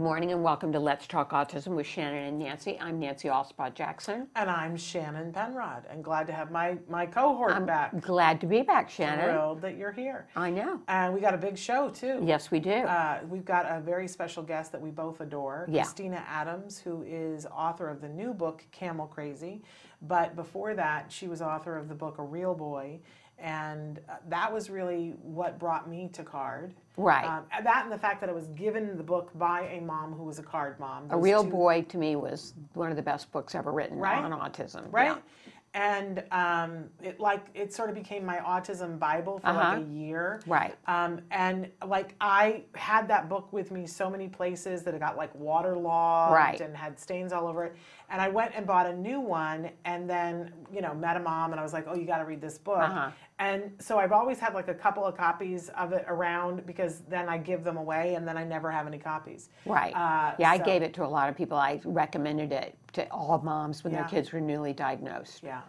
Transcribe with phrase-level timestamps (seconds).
[0.00, 2.78] Good morning and welcome to Let's Talk Autism with Shannon and Nancy.
[2.80, 4.28] I'm Nancy Alspaugh Jackson.
[4.34, 8.00] And I'm Shannon Penrod, and glad to have my, my cohort I'm back.
[8.00, 9.26] glad to be back, Shannon.
[9.26, 10.26] Thrilled that you're here.
[10.34, 10.80] I know.
[10.88, 12.22] And we got a big show, too.
[12.24, 12.70] Yes, we do.
[12.70, 15.82] Uh, we've got a very special guest that we both adore, Yeah.
[15.82, 19.60] Christina Adams, who is author of the new book, Camel Crazy.
[20.00, 23.00] But before that, she was author of the book A Real Boy.
[23.38, 26.74] And uh, that was really what brought me to CARD.
[26.96, 27.24] Right.
[27.26, 30.12] Um, and that and the fact that I was given the book by a mom
[30.12, 31.06] who was a CARD mom.
[31.10, 34.22] a Real two- Boy to me was one of the best books ever written Right.
[34.22, 34.86] on autism.
[34.90, 35.16] right?
[35.16, 35.49] Yeah.
[35.72, 39.74] And um, it like it sort of became my autism bible for Uh-huh.
[39.76, 40.40] like a year.
[40.46, 40.74] Right.
[40.86, 45.16] Um, and like I had that book with me so many places that it got
[45.16, 46.60] like waterlogged Right.
[46.60, 47.76] and had stains all over it.
[48.12, 51.52] And I went and bought a new one, and then you know met a mom,
[51.52, 52.78] and I was like, oh, you got to read this book.
[52.80, 53.10] Uh-huh.
[53.38, 57.28] And so I've always had like a couple of copies of it around because then
[57.28, 59.48] I give them away, and then I never have any copies.
[59.64, 59.94] Right.
[59.94, 61.56] Uh, yeah, I gave it to a lot of people.
[61.56, 64.00] I recommended it to all moms when Yeah.
[64.00, 65.42] their kids were newly diagnosed.
[65.42, 65.60] Yeah.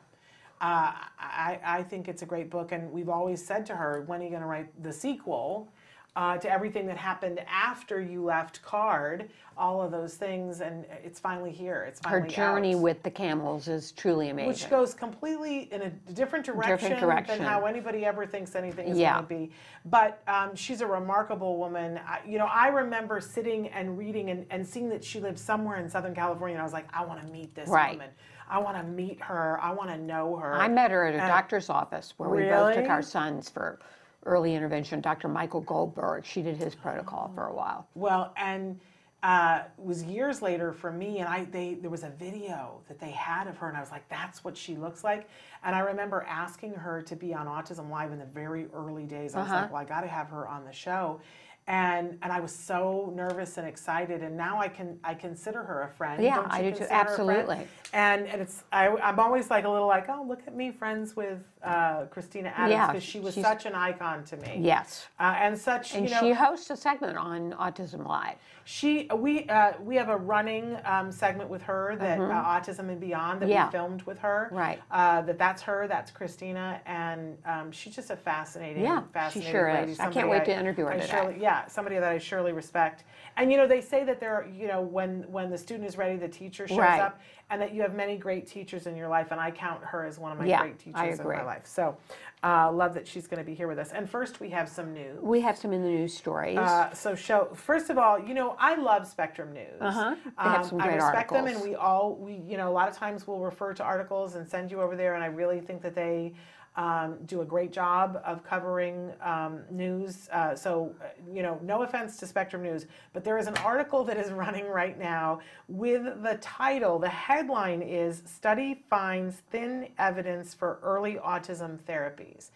[0.59, 4.21] Uh, I, I think it's a great book, and we've always said to her, when
[4.21, 5.67] are you going to write the sequel
[6.15, 11.19] uh, to everything that happened after you left Card, all of those things, and it's
[11.21, 11.85] finally here.
[11.87, 12.81] It's finally Her journey out.
[12.81, 14.49] with the camels is truly amazing.
[14.49, 17.37] Which goes completely in a different direction, direction.
[17.37, 19.13] than how anybody ever thinks anything is Yeah.
[19.13, 19.51] going to be.
[19.85, 21.99] But um, she's a remarkable woman.
[22.05, 25.77] I, you know, I remember sitting and reading and, and seeing that she lived somewhere
[25.77, 27.91] in Southern California, and I was like, I want to meet this Right.
[27.93, 28.09] woman.
[28.49, 29.57] I want to meet her.
[29.61, 30.55] I want to know her.
[30.55, 33.79] I met her at a And- doctor's office where we both took our sons for
[34.25, 35.01] early intervention.
[35.01, 35.27] Dr.
[35.27, 37.87] Michael Goldberg, she did his protocol for a while.
[37.95, 38.79] Well, and
[39.23, 42.99] uh, it was years later for me, and I they there was a video that
[42.99, 45.29] they had of her, and I was like, "That's what she looks like."
[45.63, 49.35] And I remember asking her to be on Autism Live in the very early days.
[49.35, 49.61] I was Uh-huh.
[49.61, 51.19] like, "Well, I got to have her on the show."
[51.67, 55.83] And, and I was so nervous and excited, and now I can I consider her
[55.83, 56.21] a friend.
[56.21, 56.77] Yeah, I do too.
[56.77, 57.29] consider her a friend?
[57.29, 57.67] Absolutely.
[57.93, 61.15] And and it's I, I'm always like a little like oh look at me friends
[61.15, 64.57] with uh, Christina Adams Yeah, because she was such an icon to me.
[64.59, 65.07] Yes.
[65.19, 68.35] uh, and such And you know she hosts a segment on Autism Live.
[68.63, 72.99] She we uh, we have a running um, segment with her that uh, autism and
[72.99, 73.51] beyond that Mm-hmm.
[73.53, 73.65] Yeah.
[73.67, 74.49] we filmed with her.
[74.51, 74.79] Right.
[74.91, 75.87] Uh, that that's her.
[75.87, 79.91] That's Christina, and um, she's just a fascinating, Yeah, she fascinating sure lady.
[79.93, 79.99] is.
[79.99, 81.07] I can't wait to interview her I today.
[81.09, 83.03] surely- yeah, somebody that I surely respect.
[83.37, 86.17] And you know, they say that there, you know, when when the student is ready,
[86.17, 86.99] the teacher shows Right.
[87.01, 87.19] up,
[87.51, 89.27] and that you have many great teachers in your life.
[89.31, 91.67] And I count her as one of my Yeah, great teachers in my life.
[91.67, 91.97] So,
[92.43, 93.91] uh, love that she's going to be here with us.
[93.91, 95.19] And first, we have some news.
[95.21, 96.57] We have some in the news stories.
[96.57, 99.81] Uh, so show first of all, you know, I love Spectrum News.
[99.81, 100.15] Uh-huh.
[100.25, 102.87] They have some I great respect them, and we all we you know a lot
[102.87, 105.81] of times we'll refer to articles and send you over there, and I really think
[105.83, 106.33] that they.
[106.77, 110.29] Um, do a great job of covering um, news.
[110.31, 114.05] Uh, so, uh, you know, no offense to Spectrum News, but there is an article
[114.05, 116.97] that is running right now with the title.
[116.97, 122.51] The headline is Study Finds Thin Evidence for Early Autism Therapies.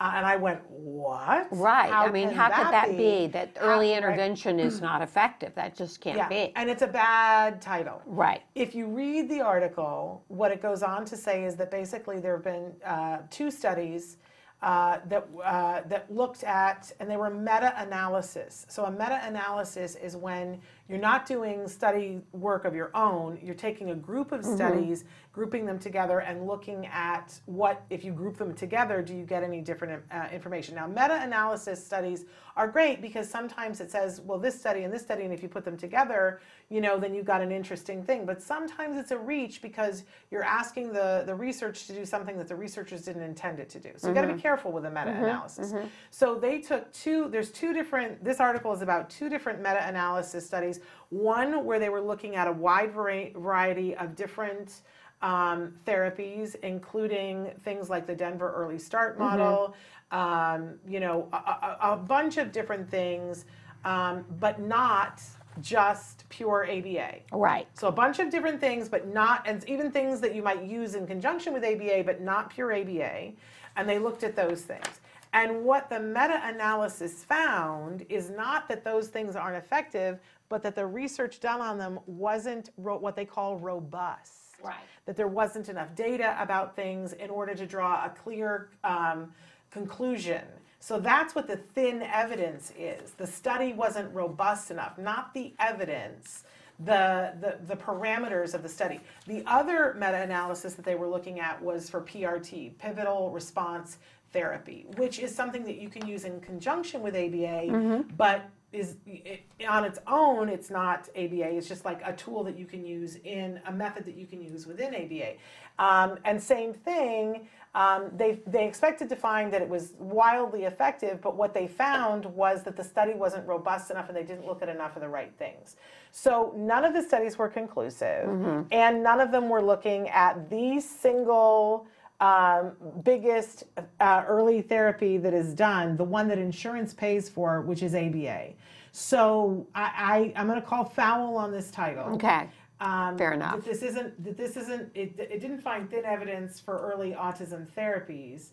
[0.00, 1.48] Uh, and I went, What?
[1.50, 1.90] right.
[1.92, 4.04] I mean, how could that be, that early How- right.
[4.04, 5.52] intervention is not effective?
[5.56, 6.52] That just can't Yeah, be.
[6.54, 8.00] and it's a bad title.
[8.06, 8.42] Right.
[8.54, 12.34] If you read the article, what it goes on to say is that basically there
[12.36, 14.18] have been uh, two studies
[14.62, 18.66] uh, that uh, that looked at, and they were meta-analysis.
[18.68, 23.38] So a meta-analysis is when you're not doing study work of your own.
[23.42, 24.56] You're taking a group of mm-hmm.
[24.56, 29.24] studies, grouping them together, and looking at what, if you group them together, do you
[29.24, 30.74] get any different uh, information?
[30.74, 32.24] Now, meta-analysis studies
[32.56, 35.48] are great because sometimes it says, well, this study and this study, and if you
[35.48, 36.40] put them together,
[36.70, 38.24] you know, then you've got an interesting thing.
[38.24, 42.48] But sometimes it's a reach because you're asking the, the research to do something that
[42.48, 43.90] the researchers didn't intend it to do.
[43.96, 44.42] So you've got to be mm-hmm.
[44.42, 45.08] careful with a mm-hmm.
[45.08, 45.74] meta analysis.
[46.10, 50.46] So they took two, there's two different, this article is about two different meta analysis
[50.46, 50.77] studies.
[51.10, 54.82] One where they were looking at a wide variety of different
[55.22, 59.74] um, therapies, including things like the Denver Early Start model,
[60.10, 63.44] um, you know, a, a, a bunch of different things,
[63.84, 65.20] um, but not
[65.60, 67.16] just pure ABA.
[67.32, 67.66] Right.
[67.74, 70.94] So a bunch of different things, but not, and even things that you might use
[70.94, 73.32] in conjunction with ABA, but not pure ABA.
[73.76, 75.00] And they looked at those things.
[75.32, 80.74] And what the meta analysis found is not that those things aren't effective, but that
[80.74, 84.56] the research done on them wasn't ro- what they call robust.
[84.62, 84.76] Right.
[85.06, 89.32] That there wasn't enough data about things in order to draw a clear um,
[89.70, 90.42] conclusion.
[90.80, 93.12] So that's what the thin evidence is.
[93.12, 96.44] The study wasn't robust enough, not the evidence,
[96.84, 99.00] the, the, the parameters of the study.
[99.26, 103.98] The other meta analysis that they were looking at was for PRT, pivotal response
[104.32, 109.44] therapy, which is something that you can use in conjunction with ABA, but is it,
[109.66, 111.56] on its own, it's not ABA.
[111.56, 114.42] It's just like a tool that you can use in a method that you can
[114.42, 115.36] use within ABA.
[115.78, 121.22] Um, and same thing, um, they, they expected to find that it was wildly effective,
[121.22, 124.60] but what they found was that the study wasn't robust enough and they didn't look
[124.60, 125.76] at enough of the right things.
[126.10, 128.28] So none of the studies were conclusive,
[128.70, 131.86] and none of them were looking at the single
[132.20, 132.72] um,
[133.04, 133.64] biggest
[134.00, 138.54] uh, early therapy that is done, the one that insurance pays for, which is ABA.
[138.90, 142.14] So I, I I'm going to call foul on this title.
[142.14, 142.48] Okay.
[142.80, 143.56] Um, Fair enough.
[143.56, 147.66] That this isn't that this isn't it, it didn't find thin evidence for early autism
[147.76, 148.48] therapies.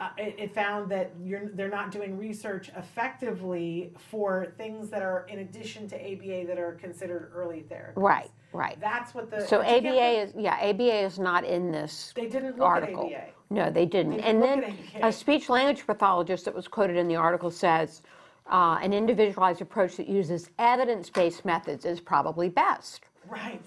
[0.00, 5.26] Uh, it, it found that you're they're not doing research effectively for things that are
[5.28, 7.96] in addition to ABA that are considered early therapies.
[7.96, 8.30] Right.
[8.52, 8.80] Right.
[8.80, 12.12] That's what the So but you can't ABA is yeah ABA is not in this
[12.16, 13.06] They didn't look article.
[13.14, 13.32] at ABA.
[13.50, 14.12] No, they didn't.
[14.12, 15.06] didn't and look then at ABA.
[15.08, 18.02] a speech language pathologist that was quoted in the article says
[18.50, 23.02] uh, an individualized approach that uses evidence based methods is probably best.
[23.28, 23.60] Right.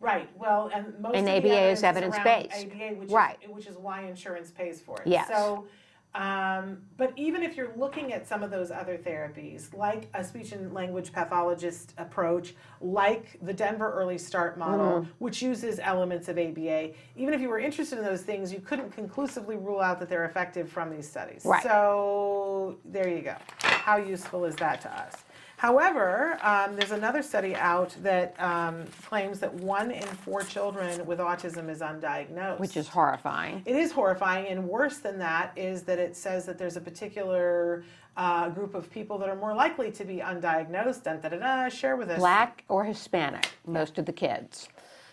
[0.00, 0.28] Right.
[0.36, 2.74] Well, and most And of ABA is evidence around evidence-based.
[2.74, 3.38] ABA, which Right.
[3.44, 5.06] is which is why insurance pays for it.
[5.06, 5.28] Yes.
[5.28, 5.64] So,
[6.14, 10.52] um, but even if you're looking at some of those other therapies, like a speech
[10.52, 15.10] and language pathologist approach, like the Denver Early Start model, Mm-hmm.
[15.20, 18.90] which uses elements of ABA, even if you were interested in those things, you couldn't
[18.90, 21.42] conclusively rule out that they're effective from these studies.
[21.44, 21.62] Right.
[21.62, 23.36] So there you go.
[23.60, 25.24] How useful is that to us?
[25.62, 31.20] However, um, there's another study out that um, claims that one in four children with
[31.20, 32.58] autism is undiagnosed.
[32.58, 33.62] Which is horrifying.
[33.64, 37.84] It is horrifying, and worse than that is that it says that there's a particular
[38.16, 41.04] uh, group of people that are more likely to be undiagnosed.
[41.04, 42.18] Dun, da, da, da, share with us.
[42.18, 44.68] Black or Hispanic, most of the kids.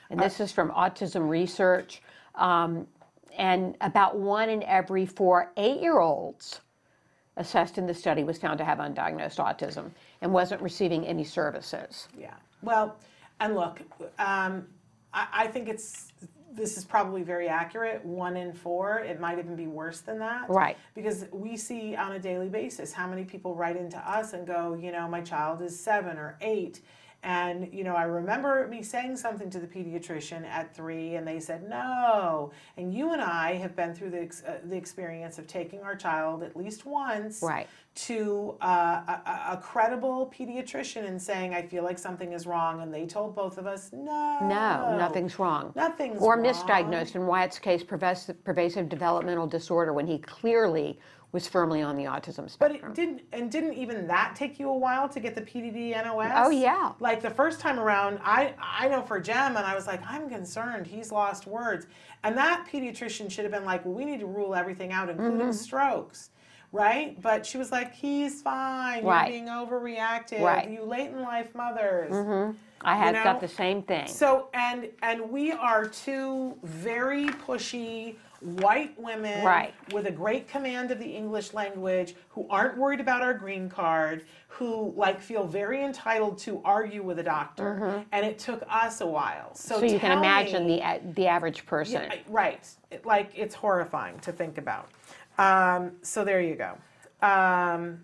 [0.09, 2.01] And this is from Autism Research.
[2.33, 2.87] Um,
[3.37, 6.61] and about one in every four eight year olds
[7.37, 9.91] assessed in the study was found to have undiagnosed autism
[10.21, 12.07] and wasn't receiving any services.
[12.17, 12.33] Yeah.
[12.61, 12.97] Well,
[13.39, 13.81] and look,
[14.19, 14.67] um,
[15.13, 16.11] I, I think it's
[16.51, 18.03] this is probably very accurate.
[18.03, 18.99] One in four.
[18.99, 20.49] It might even be worse than that.
[20.49, 20.77] Right.
[20.95, 24.73] Because we see on a daily basis how many people write into us and go,
[24.73, 26.81] you know, my child is seven or eight.
[27.23, 31.41] And, you know, I remember me saying something to the pediatrician at three, and they
[31.41, 32.51] said no.
[32.77, 35.95] And you and I have been through the, ex- uh, the experience of taking our
[35.97, 37.67] child at least once Right.
[37.95, 38.65] to uh,
[39.05, 42.81] a, a- a credible pediatrician and saying, I feel like something is wrong.
[42.81, 44.39] And they told both of us, no.
[44.43, 45.73] No, nothing's wrong.
[45.75, 46.45] Nothing's Or wrong.
[46.45, 50.97] misdiagnosed in Wyatt's case, pervasive, pervasive developmental disorder when he clearly
[51.31, 52.57] was firmly on the autism spectrum.
[52.59, 55.91] But it didn't, and didn't even that take you a while to get the PDD
[55.91, 56.31] NOS?
[56.35, 56.93] Oh, yeah.
[56.99, 60.29] Like the first time around, I I know for Jem, and I was like, I'm
[60.29, 60.87] concerned.
[60.87, 61.85] He's lost words,
[62.23, 65.39] and that pediatrician should have been like, well, we need to rule everything out, including
[65.39, 65.51] Mm-hmm.
[65.51, 66.31] strokes.
[66.71, 69.03] Right, but she was like, "He's fine.
[69.03, 69.33] Right.
[69.33, 70.41] You're being overreactive.
[70.41, 70.69] Right.
[70.69, 72.55] You late in life mothers." Mm-hmm.
[72.81, 74.07] I had you got the same thing.
[74.07, 79.73] So and and we are two very pushy white women Right.
[79.91, 84.25] with a great command of the English language who aren't worried about our green card,
[84.47, 88.05] who like feel very entitled to argue with a doctor.
[88.11, 89.53] And it took us a while.
[89.55, 89.87] So, Mm-hmm.
[89.87, 92.09] so you can imagine me- the the average person.
[92.09, 92.67] I- right.
[92.91, 94.89] It, like it's horrifying to think about.
[95.37, 96.77] Um, so there you go.
[97.25, 98.01] Um,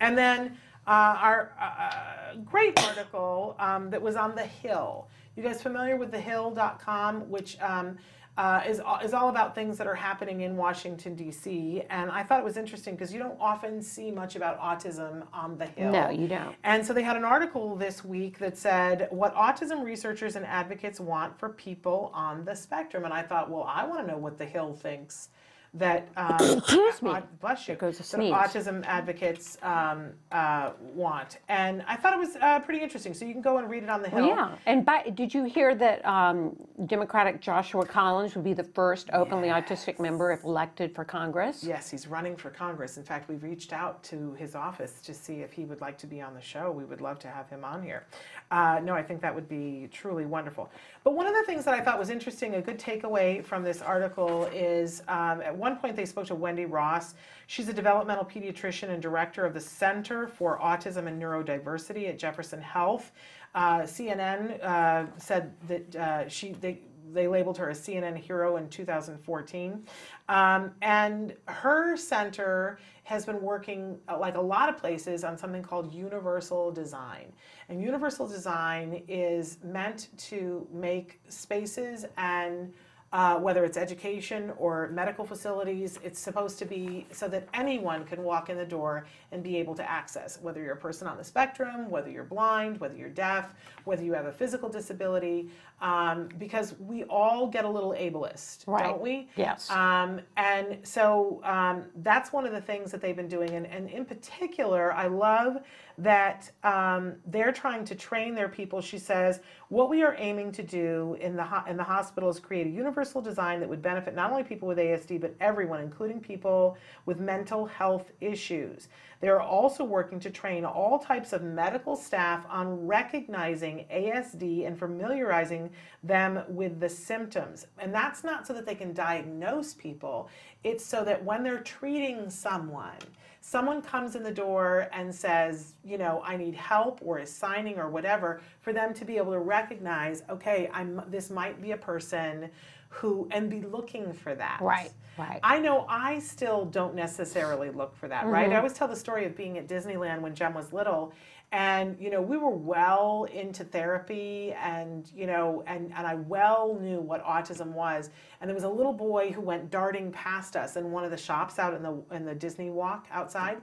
[0.00, 5.08] and then uh, our uh, great article um, that was on The Hill.
[5.36, 7.98] You guys familiar with TheHill.com, which um,
[8.36, 11.82] uh, is is all about things that are happening in Washington D.C.
[11.88, 15.56] And I thought it was interesting because you don't often see much about autism on
[15.56, 15.92] the Hill.
[15.92, 16.54] No, you don't.
[16.64, 20.98] And so they had an article this week that said what autism researchers and advocates
[20.98, 23.04] want for people on the spectrum.
[23.04, 25.28] And I thought, well, I want to know what the Hill thinks
[25.74, 27.10] that um, Excuse me.
[27.10, 31.38] au- bless you, goes that autism advocates um, uh, want.
[31.48, 33.12] And I thought it was uh, pretty interesting.
[33.12, 34.26] So you can go and read it on the Hill.
[34.26, 39.10] Yeah, and by, did you hear that um, Democratic Joshua Collins would be the first
[39.12, 41.64] openly autistic member if elected for Congress?
[41.64, 42.96] Yes, he's running for Congress.
[42.96, 46.06] In fact, we've reached out to his office to see if he would like to
[46.06, 46.70] be on the show.
[46.70, 48.06] We would love to have him on here.
[48.50, 50.70] Uh, no, I think that would be truly wonderful.
[51.02, 53.82] But one of the things that I thought was interesting, a good takeaway from this
[53.82, 57.14] article is um, at one point they spoke to Wendy Ross.
[57.46, 62.60] She's a developmental pediatrician and director of the Center for Autism and Neurodiversity at Jefferson
[62.60, 63.12] Health.
[63.54, 66.80] Uh, CNN uh, said that uh, she they
[67.12, 69.86] they labeled her a CNN hero in 2014.
[70.28, 75.62] Um, and her center has been working, uh, like a lot of places, on something
[75.62, 77.32] called universal design.
[77.68, 82.72] And universal design is meant to make spaces and
[83.14, 88.24] uh, whether it's education or medical facilities, it's supposed to be so that anyone can
[88.24, 91.22] walk in the door and be able to access, whether you're a person on the
[91.22, 93.54] spectrum, whether you're blind, whether you're deaf,
[93.84, 95.48] whether you have a physical disability,
[95.80, 98.84] um, because we all get a little ableist, Right.
[98.84, 99.28] don't we?
[99.36, 99.70] Yes.
[99.70, 103.50] Um, and so um, that's one of the things that they've been doing.
[103.50, 105.58] And, and in particular, I love
[105.98, 108.80] that um, they're trying to train their people.
[108.80, 112.40] She says, what we are aiming to do in the, ho- in the hospital is
[112.40, 116.20] create a universal design that would benefit not only people with ASD, but everyone, including
[116.20, 116.76] people
[117.06, 118.88] with mental health issues.
[119.20, 125.70] They're also working to train all types of medical staff on recognizing ASD and familiarizing
[126.02, 127.66] them with the symptoms.
[127.78, 130.28] And that's not so that they can diagnose people,
[130.62, 132.96] it's so that when they're treating someone,
[133.40, 137.78] someone comes in the door and says, you know, I need help or is signing
[137.78, 141.76] or whatever, for them to be able to recognize, okay, I'm this might be a
[141.76, 142.50] person
[142.94, 144.58] who and be looking for that.
[144.60, 145.40] Right, right.
[145.42, 148.44] I know I still don't necessarily look for that, right?
[148.44, 148.54] Mm-hmm.
[148.54, 151.12] I always tell the story of being at Disneyland when Jem was little.
[151.52, 156.78] And, you know, we were well into therapy and, you know, and, and I well
[156.80, 158.10] knew what autism was.
[158.40, 161.16] And there was a little boy who went darting past us in one of the
[161.16, 163.60] shops out in the in the Disney walk outside.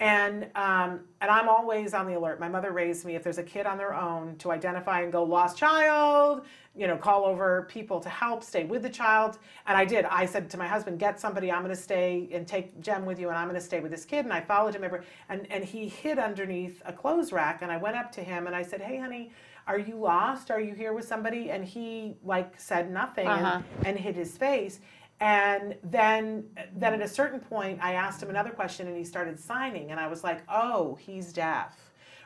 [0.00, 2.38] And um, and I'm always on the alert.
[2.38, 5.24] My mother raised me if there's a kid on their own to identify and go
[5.24, 6.42] lost child,
[6.76, 9.38] you know, call over people to help, stay with the child.
[9.66, 10.04] And I did.
[10.04, 11.50] I said to my husband, get somebody.
[11.50, 13.90] I'm going to stay and take Jem with you, and I'm going to stay with
[13.90, 14.24] this kid.
[14.24, 15.06] And I followed him everywhere.
[15.28, 17.62] And and he hid underneath a clothes rack.
[17.62, 19.32] And I went up to him and I said, Hey, honey.
[19.66, 20.50] Are you lost?
[20.50, 21.50] Are you here with somebody?
[21.50, 23.60] And he like said nothing Uh-huh.
[23.78, 24.80] and, and hid his face.
[25.20, 26.44] And then,
[26.76, 29.98] then at a certain point, I asked him another question, and he started signing, and
[29.98, 31.76] I was like, "Oh, he's deaf."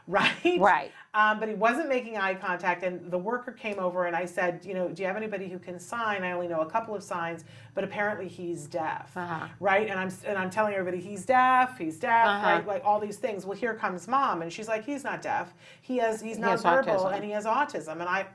[0.08, 0.58] right?
[0.58, 0.90] Right.
[1.14, 4.64] Um, but he wasn't making eye contact, and the worker came over, and I said,
[4.64, 6.24] you know, do you have anybody who can sign?
[6.24, 7.44] I only know a couple of signs,
[7.76, 9.46] but apparently he's deaf, Uh-huh.
[9.60, 9.88] right?
[9.88, 12.46] And I'm and I'm telling everybody he's deaf, he's deaf, Uh-huh.
[12.46, 12.66] right?
[12.66, 13.46] Like all these things.
[13.46, 15.54] Well, here comes mom, and she's like, he's not deaf.
[15.82, 17.14] He has he's not has verbal, autism.
[17.14, 18.26] and he has autism, and I.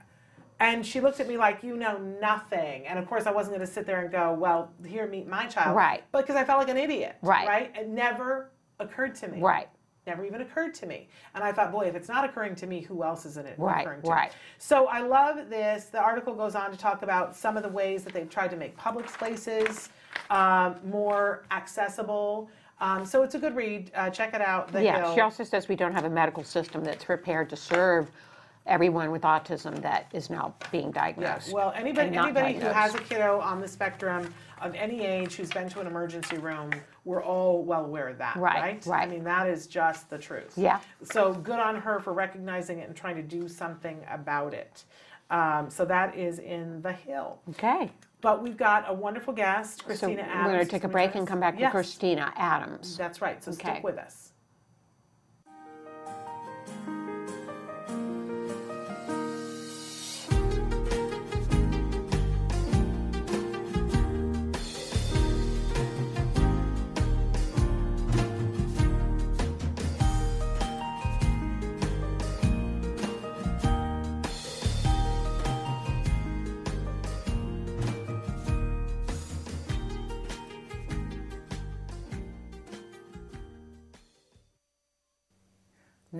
[0.59, 2.87] And she looked at me like, you know nothing.
[2.87, 5.45] And of course, I wasn't going to sit there and go, well, here, meet my
[5.45, 5.75] child.
[5.75, 6.03] Right.
[6.11, 7.15] But because I felt like an idiot.
[7.21, 7.47] Right.
[7.47, 7.75] Right.
[7.77, 8.49] It never
[8.79, 9.67] occurred to me Right.
[10.07, 11.09] never even occurred to me.
[11.35, 13.81] And I thought, boy, if it's not occurring to me, who else isn't it Right,
[13.81, 14.07] occurring to?
[14.09, 14.31] right.
[14.57, 15.85] So I love this.
[15.85, 18.55] The article goes on to talk about some of the ways that they've tried to
[18.57, 19.89] make public spaces
[20.29, 22.49] um, more accessible.
[22.79, 23.91] Um, so it's a good read.
[23.95, 24.69] Uh, check it out.
[24.73, 25.15] Yeah, Hill.
[25.15, 28.11] she also says we don't have a medical system that's prepared to serve
[28.67, 31.53] everyone with autism that is now being Yeah, diagnosed.
[31.53, 35.69] well, anybody, anybody who has a kiddo on the spectrum of any age who's been
[35.69, 36.71] to an emergency room,
[37.05, 39.07] we're all well aware of that, Right, right?
[39.07, 40.53] I mean, that is just the truth.
[40.57, 40.79] Yeah.
[41.03, 44.83] So good on her for recognizing it and trying to do something about it.
[45.29, 47.39] Um, so that is in the Hill.
[47.51, 50.87] Okay, But we've got a wonderful guest, Christina so Christina we're going to take a
[50.87, 52.97] break and come back to Christina Adams.
[52.97, 53.43] That's right.
[53.43, 53.73] So Okay.
[53.73, 54.26] stick with us.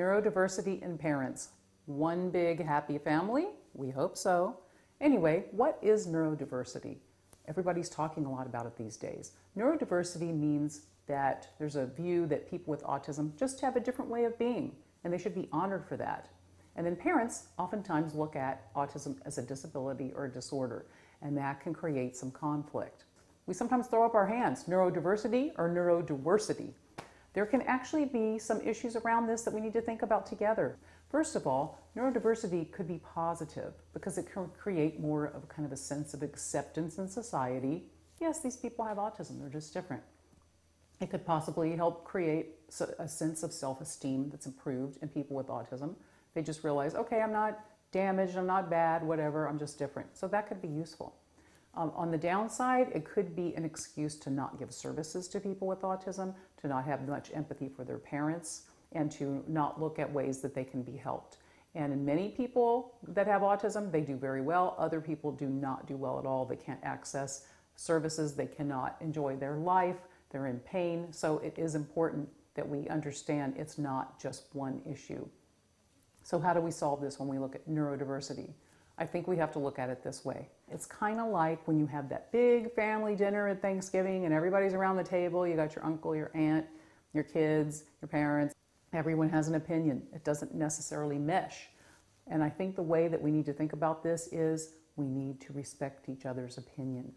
[0.08, 1.50] Neurodiversity in parents.
[1.86, 3.48] One big happy family?
[3.74, 4.58] We hope so.
[5.02, 6.96] Anyway, what is neurodiversity?
[7.46, 9.34] Everybody's talking a lot about it these days.
[9.58, 14.24] Neurodiversity means that there's a view that people with autism just have a different way
[14.24, 14.74] of being,
[15.04, 16.30] and they should be honored for that.
[16.78, 20.86] And then parents oftentimes look at autism as a disability or a disorder,
[21.22, 23.04] and that can create some conflict.
[23.46, 26.72] We sometimes throw up our hands neurodiversity or neurodiversity.
[27.38, 30.76] There can actually be some issues around this that we need to think about together.
[31.12, 35.72] First of all, neurodiversity could be positive because it can create more of kind of
[35.72, 37.84] a sense of acceptance in society.
[38.20, 40.02] Yes, these people have autism, they're just different.
[41.00, 42.56] It could possibly help create
[42.98, 45.94] a sense of self esteem that's improved in people with autism.
[46.34, 47.60] They just realize, okay, I'm not
[47.92, 50.18] damaged, I'm not bad, whatever, I'm just different.
[50.18, 51.14] So that could be useful.
[51.78, 55.68] Um, on the downside, it could be an excuse to not give services to people
[55.68, 60.12] with autism, to not have much empathy for their parents, and to not look at
[60.12, 61.38] ways that they can be helped.
[61.76, 64.76] And in many people that have autism, they do very well.
[64.80, 66.46] Other people do not do well at all.
[66.46, 69.98] They can't access services, they cannot enjoy their life,
[70.32, 71.14] they're in pain.
[71.14, 75.28] So it is important that we understand it's not just one issue.
[76.24, 78.50] So, how do we solve this when we look at neurodiversity?
[78.98, 80.50] I think we have to look at it this way.
[80.72, 84.74] It's kind of like when you have that big family dinner at Thanksgiving and everybody's
[84.74, 85.48] around the table.
[85.48, 86.66] You got your uncle, your aunt,
[87.14, 88.56] your kids, your parents.
[88.94, 90.02] Everyone has an opinion.
[90.14, 91.68] It doesn't necessarily mesh.
[92.26, 95.40] And I think the way that we need to think about this is we need
[95.42, 97.12] to respect each other's opinion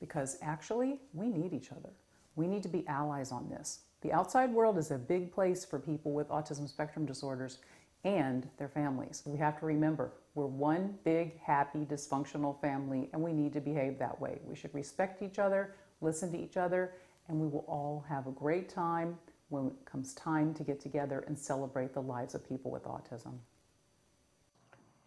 [0.00, 1.90] because actually we need each other.
[2.36, 3.80] We need to be allies on this.
[4.02, 7.58] The outside world is a big place for people with autism spectrum disorders
[8.04, 9.22] and their families.
[9.24, 13.98] We have to remember we're one big, happy, dysfunctional family, and we need to behave
[13.98, 14.40] that way.
[14.44, 16.94] We should respect each other, listen to each other,
[17.28, 19.18] and we will all have a great time
[19.50, 23.34] when it comes time to get together and celebrate the lives of people with autism.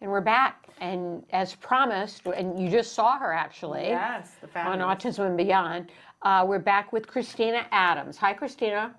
[0.00, 3.88] And we're back, and as promised, and you just saw her actually.
[3.88, 5.90] Yes, the on Autism and Beyond.
[6.22, 8.16] Uh, we're back with Christina Adams.
[8.18, 8.94] Hi, Christina.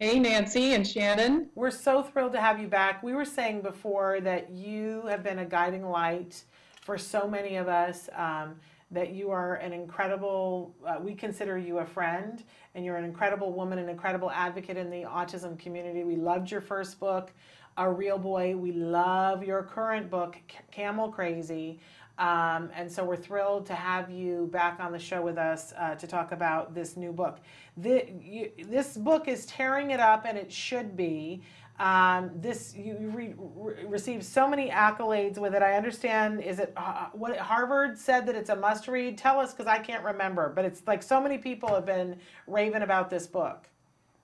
[0.00, 1.50] Hey, Nancy and Shannon.
[1.54, 3.04] We're so thrilled to have you back.
[3.04, 6.42] We were saying before that you have been a guiding light
[6.82, 8.56] for so many of us, um,
[8.90, 12.42] that you are an incredible, uh, we consider you a friend,
[12.74, 16.02] and you're an incredible woman, an incredible advocate in the autism community.
[16.02, 17.32] We loved your first book,
[17.76, 18.56] A Real Boy.
[18.56, 20.36] We love your current book,
[20.72, 21.78] Camel Crazy.
[22.18, 25.96] Um, and so we're thrilled to have you back on the show with us uh,
[25.96, 27.40] to talk about this new book.
[27.76, 31.42] The, you, this book is tearing it up, and it should be.
[31.80, 35.62] Um, this you re, re, received so many accolades with it.
[35.62, 36.40] I understand.
[36.40, 39.18] Is it uh, what Harvard said that it's a must read?
[39.18, 40.52] Tell us because I can't remember.
[40.54, 43.68] But it's like so many people have been raving about this book.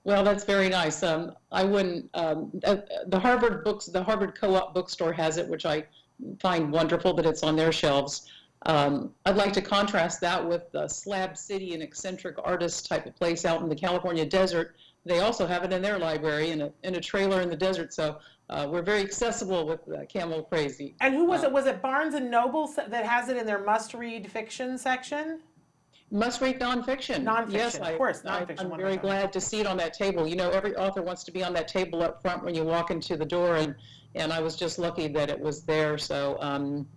[0.05, 1.03] Well, that's very nice.
[1.03, 2.09] Um, I wouldn't.
[2.13, 2.77] Um, uh,
[3.07, 5.83] the Harvard books, the Harvard Co-op bookstore has it, which I
[6.39, 8.27] find wonderful that it's on their shelves.
[8.65, 13.15] Um, I'd like to contrast that with the Slab City, an eccentric artist type of
[13.15, 14.75] place out in the California desert.
[15.03, 17.91] They also have it in their library in a, in a trailer in the desert.
[17.93, 18.19] So
[18.51, 20.95] uh, we're very accessible with uh, Camel Crazy.
[21.01, 21.53] And who was uh, it?
[21.53, 25.39] Was it Barnes and Noble that has it in their must-read fiction section?
[26.11, 27.23] Must-read nonfiction.
[27.23, 28.59] Nonfiction, yes, of course, nonfiction.
[28.59, 30.27] I, am very glad to see it on that table.
[30.27, 32.91] You know, every author wants to be on that table up front when you walk
[32.91, 33.73] into the door, and
[34.15, 35.97] and I was just lucky that it was there.
[35.97, 36.87] So, um,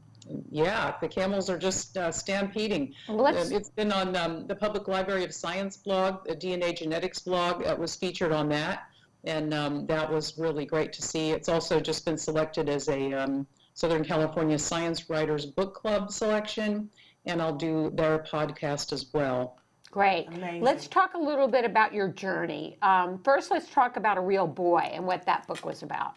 [0.50, 2.94] yeah, the camels are just uh, stampeding.
[3.08, 7.62] Well, it's been on um, the Public Library of Science blog, the DNA genetics blog.
[7.62, 8.84] It was featured on that,
[9.24, 11.30] and um, that was really great to see.
[11.30, 16.88] It's also just been selected as a um, Southern California Science Writers Book Club selection,
[17.26, 19.58] and I'll do their podcast as well.
[19.90, 20.26] Great.
[20.28, 20.62] Amazing.
[20.62, 22.78] Let's talk a little bit about your journey.
[22.82, 26.14] Um, first, let's talk about A Real Boy and what that book was about.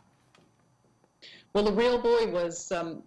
[1.54, 3.04] Well, The Real Boy was, um,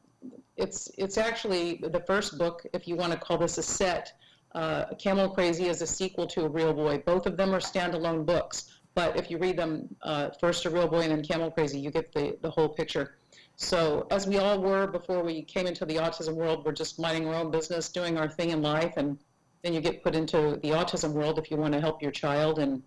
[0.57, 4.13] it's, it's actually the first book, if you want to call this a set.
[4.55, 6.99] Uh, Camel Crazy is a sequel to A Real Boy.
[6.99, 10.89] Both of them are standalone books, but if you read them, uh, first A Real
[10.89, 13.17] Boy and then Camel Crazy, you get the, the whole picture.
[13.57, 17.29] So as we all were before we came into the autism world, we're just minding
[17.29, 19.19] our own business, doing our thing in life, and
[19.63, 22.59] then you get put into the autism world if you want to help your child
[22.59, 22.83] and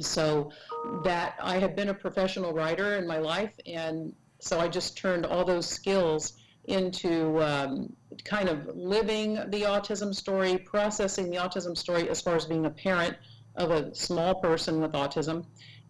[0.00, 0.52] so
[1.02, 5.26] that I have been a professional writer in my life and so I just turned
[5.26, 7.92] all those skills into um,
[8.24, 12.70] kind of living the autism story, processing the autism story as far as being a
[12.70, 13.16] parent
[13.56, 15.44] of a small person with autism,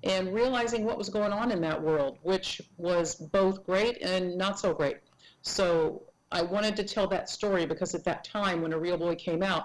[0.05, 4.59] and realizing what was going on in that world, which was both great and not
[4.59, 4.99] so great.
[5.43, 9.17] So I wanted to tell that story because at that time when A Real Boy
[9.17, 9.65] came out,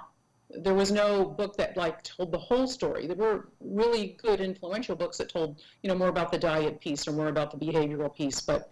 [0.58, 3.08] there was no book that like told the whole story.
[3.08, 7.08] There were really good influential books that told, you know, more about the diet piece
[7.08, 8.72] or more about the behavioral piece, but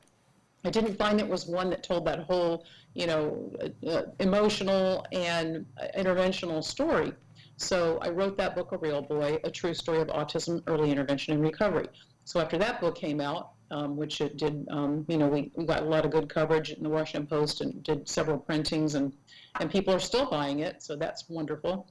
[0.63, 5.05] I didn't find it was one that told that whole, you know, uh, uh, emotional
[5.11, 5.65] and
[5.97, 7.13] interventional story.
[7.57, 11.33] So I wrote that book, A Real Boy, A True Story of Autism, Early Intervention
[11.33, 11.87] and Recovery.
[12.25, 15.65] So after that book came out, um, which it did, um, you know, we, we
[15.65, 19.13] got a lot of good coverage in the Washington Post and did several printings, and,
[19.59, 21.87] and people are still buying it, so that's wonderful.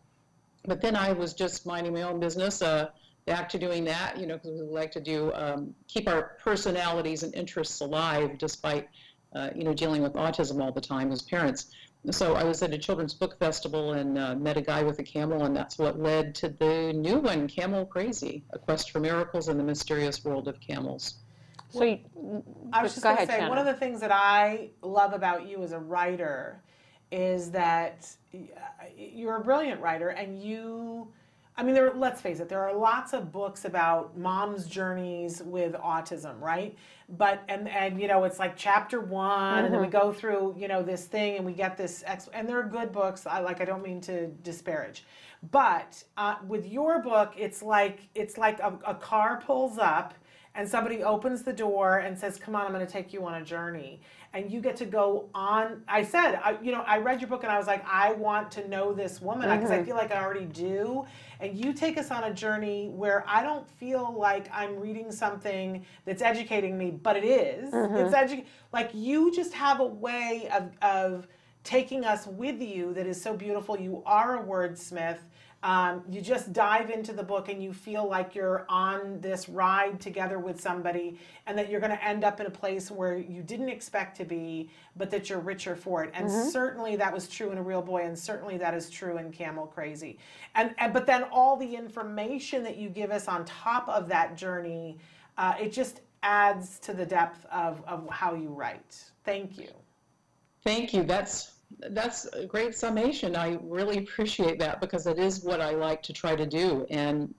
[0.64, 2.90] But then I was just minding my own business, uh,
[3.26, 7.22] back to doing that, you know, because we like to do, um, keep our personalities
[7.22, 8.88] and interests alive despite,
[9.34, 11.66] uh, you know, dealing with autism all the time as parents.
[12.10, 15.02] So I was at a children's book festival and uh, met a guy with a
[15.02, 19.48] camel, and that's what led to the new one, Camel Crazy, A Quest for Miracles
[19.48, 21.16] in the Mysterious World of Camels.
[21.68, 21.98] So you,
[22.72, 25.12] I was just go going to ahead, say, one of the things that I love
[25.12, 26.62] about you as a writer
[27.10, 28.08] is that
[28.96, 31.08] you're a brilliant writer and you,
[31.56, 35.74] I mean, there, let's face it, there are lots of books about moms' journeys with
[35.74, 36.76] autism, right?
[37.08, 40.68] But, and, and you know, it's like chapter one, and then we go through, you
[40.68, 43.26] know, this thing and we get this, ex- and they're good books.
[43.26, 45.04] I like, I don't mean to disparage.
[45.50, 50.14] But uh, with your book, it's like, it's like a, a car pulls up
[50.54, 53.34] and somebody opens the door and says, "Come on, I'm going to take you on
[53.34, 54.00] a journey."
[54.32, 55.82] And you get to go on.
[55.88, 58.52] I said, I, you know, I read your book and I was like, I want
[58.52, 59.86] to know this woman because I mm-hmm.
[59.86, 61.04] feel like I already do.
[61.40, 65.84] And you take us on a journey where I don't feel like I'm reading something
[66.04, 67.72] that's educating me, but it is.
[67.72, 67.96] Mm-hmm.
[67.96, 71.26] It's edu- like you just have a way of of
[71.64, 73.78] taking us with you that is so beautiful.
[73.78, 75.18] You are a wordsmith.
[75.62, 80.00] Um, you just dive into the book and you feel like you're on this ride
[80.00, 83.42] together with somebody and that you're going to end up in a place where you
[83.42, 86.12] didn't expect to be, but that you're richer for it.
[86.14, 89.30] And certainly that was true in A Real Boy, and certainly that is true in
[89.30, 90.18] Camel Crazy.
[90.54, 94.38] And, and but then all the information that you give us on top of that
[94.38, 94.96] journey,
[95.36, 99.04] uh, it just adds to the depth of, of how you write.
[99.24, 99.68] Thank you.
[100.64, 101.02] Thank you.
[101.02, 101.52] That's
[101.90, 103.36] that's a great summation.
[103.36, 106.86] I really appreciate that because it is what I like to try to do.
[106.90, 107.34] And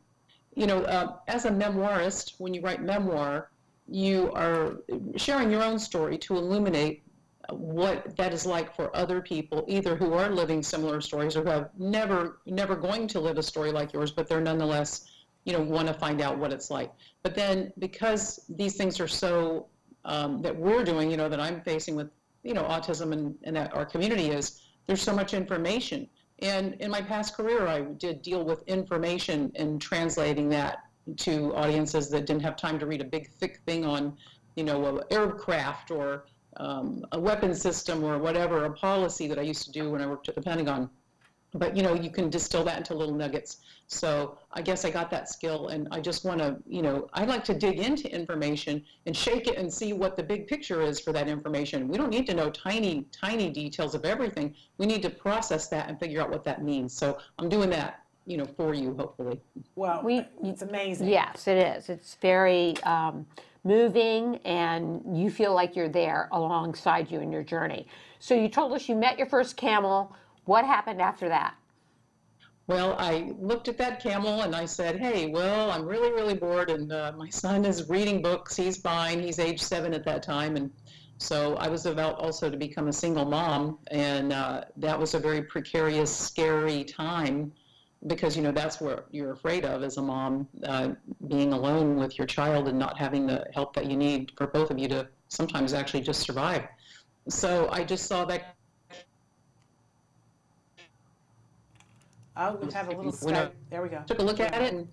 [0.56, 3.50] you know, uh, as a memoirist, when you write memoir,
[3.88, 4.78] you are
[5.16, 7.04] sharing your own story to illuminate
[7.50, 11.50] what that is like for other people, either who are living similar stories or who
[11.50, 15.10] have never never going to live a story like yours, but they're nonetheless,
[15.46, 16.92] you know, want to find out what it's like.
[17.24, 19.68] But then because these things are so
[20.06, 22.10] um, that we're doing, you know, that I'm facing with,
[22.44, 26.08] you know, autism and, and our community is, there's so much information.
[26.40, 30.80] And in my past career, I did deal with information and translating that
[31.18, 34.18] to audiences that didn't have time to read a big, thick thing on,
[34.56, 36.26] you know, a aircraft or
[36.58, 40.08] um, a weapon system or whatever, a policy that I used to do when I
[40.08, 40.90] worked at the Pentagon.
[41.54, 43.58] But you know, you can distill that into little nuggets.
[43.88, 47.26] So I guess I got that skill, and I just want to, you know, I
[47.26, 51.00] like to dig into information and shake it and see what the big picture is
[51.02, 51.90] for that information.
[51.90, 54.56] We don't need to know tiny, tiny details of everything.
[54.78, 56.94] We need to process that and figure out what that means.
[56.94, 59.42] So I'm doing that, you know, for you, hopefully.
[59.76, 61.10] Well, We- it's amazing.
[61.10, 61.90] Yes, it is.
[61.90, 63.26] It's very um,
[63.66, 67.88] moving, and you feel like you're there alongside you in your journey.
[68.20, 70.16] So you told us you met your first camel.
[70.46, 71.56] What happened after that?
[72.68, 76.70] Well, I looked at that camel and I said, hey, well, I'm really, really bored,
[76.70, 78.56] and uh, my son is reading books.
[78.56, 79.20] He's fine.
[79.20, 80.56] He's age seven at that time.
[80.56, 80.72] And
[81.18, 85.20] so I was about also to become a single mom, and uh, that was a
[85.20, 87.52] very precarious, scary time
[88.08, 90.90] because, you know, that's what you're afraid of as a mom, uh,
[91.28, 94.72] being alone with your child and not having the help that you need for both
[94.72, 96.64] of you to sometimes actually just survive.
[97.30, 98.56] So I just saw that
[102.38, 103.50] Oh, we have a little I-.
[103.70, 104.04] There we go.
[104.08, 104.88] took a look at it and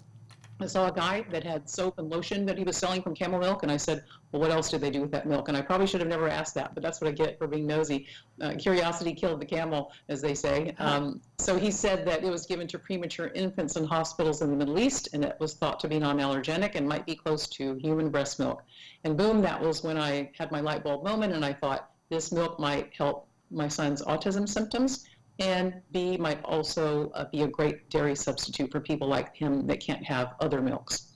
[0.61, 3.39] I saw a guy that had soap and lotion that he was selling from camel
[3.39, 5.61] milk, and I said, "Well, what else did they do with that milk?" And I
[5.61, 8.07] probably should have never asked that, but that's what I get for being nosy.
[8.41, 10.75] Uh, curiosity killed the camel, as they say.
[10.79, 14.57] Um, so he said that it was given to premature infants in hospitals in the
[14.57, 18.11] Middle East, and it was thought to be non-allergenic and might be close to human
[18.11, 18.65] breast milk.
[19.05, 22.33] And boom, that was when I had my light bulb moment, and I thought this
[22.33, 25.07] milk might help my son's autism symptoms
[25.39, 29.81] and B might also uh, be a great dairy substitute for people like him that
[29.81, 31.09] can't have other milks.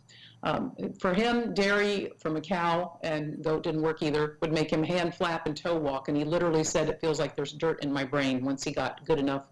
[0.44, 4.38] Um, for him, dairy from a cow and goat didn't work either.
[4.40, 7.36] Would make him hand flap and toe walk, and he literally said it feels like
[7.36, 9.46] there's dirt in my brain once he got good enough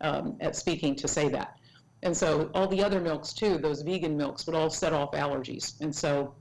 [0.00, 1.58] um, at speaking to say that.
[2.02, 5.80] And so all the other milks too, those vegan milks, would all set off allergies.
[5.80, 6.34] And so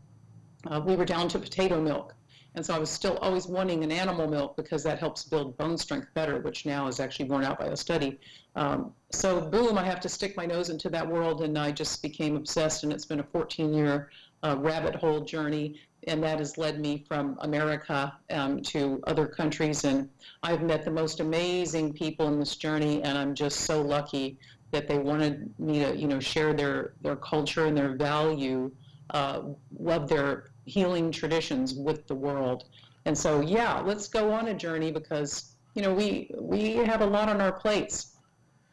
[0.68, 2.14] uh, we were down to potato milk.
[2.56, 5.78] And so I was still always wanting an animal milk because that helps build bone
[5.78, 8.20] strength better, which now is actually borne out by a study.
[8.56, 12.02] Um, so boom, I have to stick my nose into that world, and I just
[12.02, 12.84] became obsessed.
[12.84, 14.10] And it's been a 14-year
[14.44, 19.84] uh, rabbit hole journey and that has led me from America um, to other countries.
[19.84, 20.10] And
[20.44, 24.38] I've met the most amazing people in this journey, and I'm just so lucky
[24.72, 28.72] that they wanted me to, you know, share their their culture and their value,
[29.12, 29.42] uh,
[29.80, 32.66] love their healing traditions with the world.
[33.06, 37.06] And so, yeah, let's go on a journey because you know we we have a
[37.06, 38.16] lot on our plates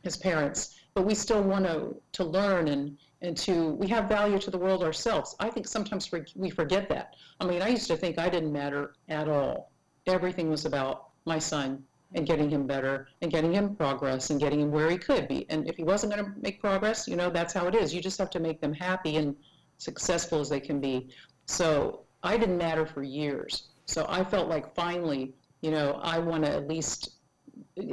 [0.04, 4.38] as parents, but we still want to to learn and and to we have value
[4.38, 5.36] to the world ourselves.
[5.38, 7.14] I think sometimes we forget that.
[7.40, 9.70] I mean, I used to think I didn't matter at all.
[10.06, 14.60] Everything was about my son and getting him better and getting him progress and getting
[14.60, 15.46] him where he could be.
[15.48, 17.94] And if he wasn't going to make progress, you know, that's how it is.
[17.94, 19.34] You just have to make them happy and
[19.78, 21.08] successful as they can be.
[21.52, 23.68] So I didn't matter for years.
[23.84, 27.10] So I felt like finally, you know, I want to at least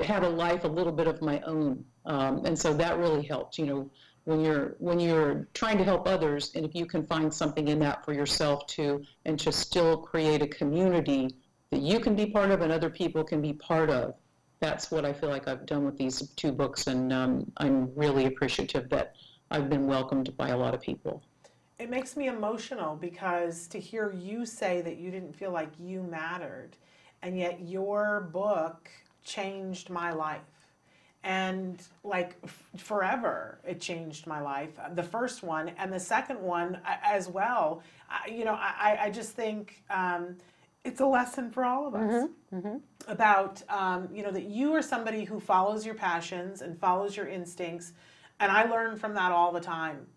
[0.03, 1.83] have a life a little bit of my own.
[2.05, 3.91] Um, and so that really helped, you know,
[4.23, 7.79] when you're when you're trying to help others and if you can find something in
[7.79, 11.35] that for yourself too and to still create a community
[11.71, 14.13] that you can be part of and other people can be part of
[14.59, 18.25] that's what i feel like i've done with these two books and um, i'm really
[18.25, 19.15] appreciative that
[19.49, 21.23] i've been welcomed by a lot of people
[21.79, 26.03] it makes me emotional because to hear you say that you didn't feel like you
[26.03, 26.71] mattered
[27.21, 28.89] and yet your book
[29.23, 30.41] changed my life.
[31.23, 36.79] And like f- forever it changed my life the first one and the second one
[36.85, 37.83] as well.
[38.09, 40.37] I, you know i, I just think um,
[40.85, 42.01] it's a lesson for all of us.
[42.01, 43.11] Mm-hmm, mm-hmm.
[43.11, 47.27] about um, you know that you are somebody who follows your passions and follows your
[47.27, 47.91] instincts
[48.39, 50.07] and i learn from that all the time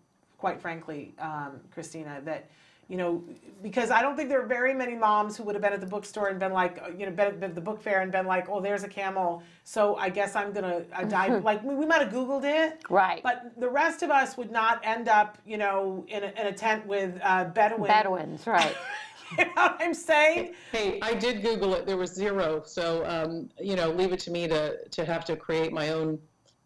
[0.43, 2.49] quite frankly um, christina that
[2.89, 3.23] you know,
[3.61, 5.87] because I don't think there are very many moms who would have been at the
[5.87, 8.59] bookstore and been like, you know, been at the book fair and been like, oh,
[8.59, 11.43] there's a camel, so I guess I'm gonna I dive.
[11.43, 13.23] like we, we might have Googled it, right?
[13.23, 16.51] But the rest of us would not end up, you know, in a, in a
[16.51, 17.87] tent with uh, Bedouins.
[17.87, 18.75] Bedouins, right?
[19.37, 20.53] you know what I'm saying?
[20.71, 21.85] Hey, I did Google it.
[21.85, 25.37] There was zero, so um, you know, leave it to me to to have to
[25.37, 26.19] create my own,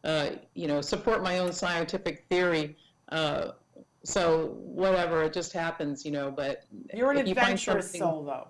[0.03, 2.75] uh, you know, support my own scientific theory.
[3.09, 3.51] Uh,
[4.07, 6.31] so whatever, it just happens, you know.
[6.31, 8.47] But you're an adventurous soul, though.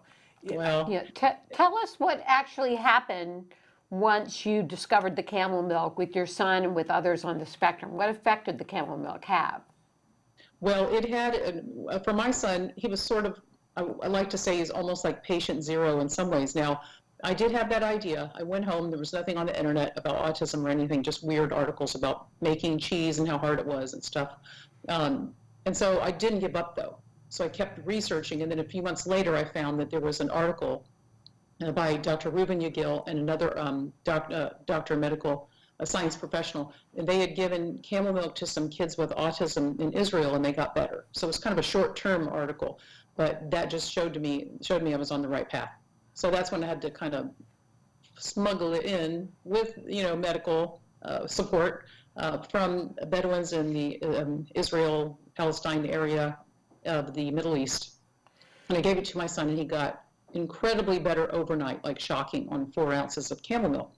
[0.56, 1.04] Well, yeah.
[1.16, 3.46] T- tell us what actually happened
[3.90, 7.94] once you discovered the camel milk with your son and with others on the spectrum.
[7.94, 9.62] What effect did the camel milk have?
[10.60, 12.72] Well, it had uh, for my son.
[12.76, 13.42] He was sort of
[13.76, 16.56] I, I like to say he's almost like patient zero in some ways.
[16.56, 16.82] Now,
[17.24, 18.32] I did have that idea.
[18.36, 18.92] I went home.
[18.92, 22.78] There was nothing on the internet about autism or anything, just weird articles about making
[22.78, 24.36] cheese and how hard it was and stuff.
[24.88, 25.34] Um,
[25.68, 26.98] and so I didn't give up though.
[27.28, 30.22] So I kept researching, and then a few months later, I found that there was
[30.22, 30.88] an article
[31.62, 32.32] uh, by Dr.
[32.32, 35.50] Reuven Yagil and another um, doc, uh, doctor, medical
[35.80, 39.92] a science professional, and they had given camel milk to some kids with autism in
[39.92, 41.06] Israel, and they got better.
[41.12, 42.80] So it was kind of a short-term article,
[43.18, 45.70] but that just showed to me showed me I was on the right path.
[46.14, 47.30] So that's when I had to kind of
[48.18, 54.48] smuggle it in with you know medical uh, support uh, from Bedouins in the um,
[54.56, 56.40] Israel Palestine area
[56.86, 57.98] of the Middle East.
[58.70, 62.50] And I gave it to my son, and he got incredibly better overnight, like shocking,
[62.50, 63.94] on four ounces of camel milk.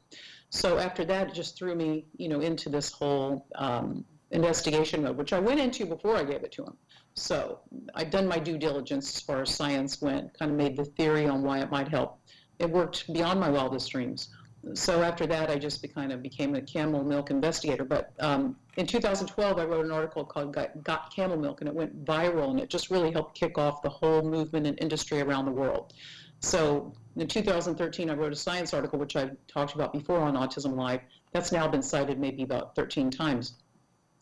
[0.50, 5.18] So after that, it just threw me, you know, into this whole um, investigation mode,
[5.18, 6.76] which I went into before I gave it to him.
[7.16, 7.60] So
[7.96, 11.26] I'd done my due diligence as far as science went, kind of made the theory
[11.28, 12.20] on why it might help.
[12.60, 14.30] It worked beyond my wildest dreams
[14.74, 17.86] so after that, I just kind of became a camel milk investigator.
[17.86, 21.74] But um, in 2012, I wrote an article called Got, Got, Camel Milk, and it
[21.74, 25.46] went viral, and it just really helped kick off the whole movement and industry around
[25.46, 25.94] the world.
[26.42, 30.76] So in 2013, I wrote a science article, which I've talked about before on Autism
[30.76, 31.02] Live.
[31.32, 33.54] That's now been cited maybe about 13 times.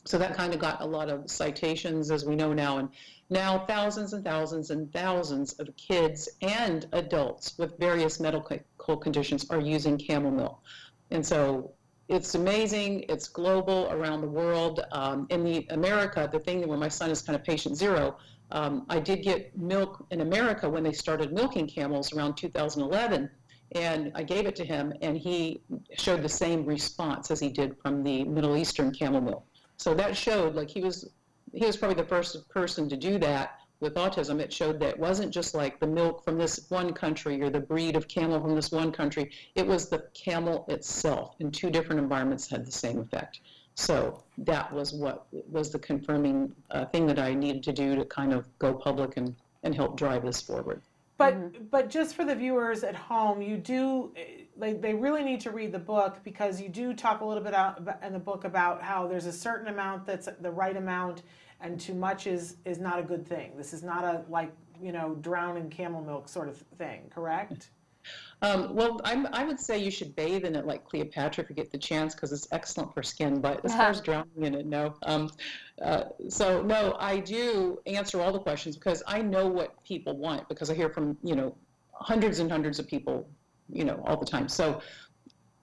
[0.06, 2.78] So that kind of got a lot of citations, as we know now.
[2.78, 2.89] And
[3.30, 9.60] now thousands and thousands and thousands of kids and adults with various medical conditions are
[9.60, 10.62] using camel milk.
[11.12, 11.74] And so
[12.08, 13.04] it's amazing.
[13.10, 14.82] It's global around the world.
[14.92, 18.18] Um, in the America, the thing where my son is kind of patient zero,
[18.52, 23.30] um, I did get milk in America when they started milking camels around 2011.
[23.74, 25.62] And I gave it to him, and he
[25.98, 29.46] showed the same response as he did from the Middle Eastern camel milk.
[29.76, 31.10] So that showed like he was
[31.58, 34.39] he was probably the first person to do that with autism.
[34.39, 37.60] It showed that it wasn't just like the milk from this one country or the
[37.60, 39.32] breed of camel from this one country.
[39.56, 43.41] It was the camel itself in two different environments had the same effect.
[43.76, 48.06] So that was what was the confirming uh, thing that I needed to do to
[48.06, 50.82] kind of go public and, and help drive this forward.
[51.17, 51.63] But mm-hmm.
[51.72, 54.12] but just for the viewers at home, you do
[54.56, 57.54] they, they really need to read the book because you do talk a little bit
[57.54, 61.22] out in the book about how there's a certain amount that's the right amount
[61.62, 63.52] and too much is is not a good thing.
[63.58, 67.70] This is not a like you know, drown in camel milk sort of thing, correct?
[68.41, 71.56] Um, well, I'm, I would say you should bathe in it like Cleopatra if you
[71.56, 73.41] get the chance because it's excellent for skin.
[73.41, 74.96] But as far as drowning in it, no.
[75.04, 75.32] Um,
[75.82, 80.48] uh, so no, I do answer all the questions because I know what people want
[80.48, 81.56] because I hear from you know
[81.93, 83.28] hundreds and hundreds of people,
[83.70, 84.48] you know, all the time.
[84.48, 84.82] So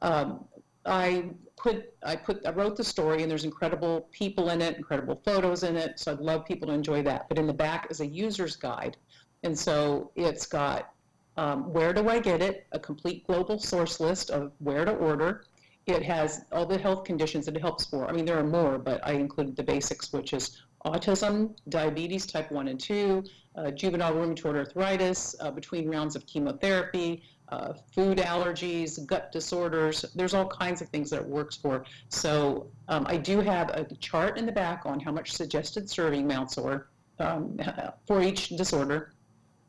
[0.03, 0.45] um,
[0.85, 5.21] I put I put I wrote the story and there's incredible people in it, incredible
[5.25, 5.99] photos in it.
[5.99, 7.29] So I'd love people to enjoy that.
[7.29, 8.97] But in the back is a user's guide,
[9.43, 10.95] and so it's got
[11.37, 15.45] um, where do I get it, a complete global source list of where to order.
[15.87, 18.09] It has all the health conditions it helps for.
[18.09, 22.51] I mean, there are more, but I included the basics, which is autism, diabetes type
[22.51, 23.25] 1 and 2,
[23.57, 30.05] uh, juvenile rheumatoid arthritis, uh, between rounds of chemotherapy, uh, food allergies, gut disorders.
[30.15, 31.85] There's all kinds of things that it works for.
[32.09, 36.25] So um, I do have a chart in the back on how much suggested serving
[36.25, 37.59] amounts are um,
[38.07, 39.13] for each disorder.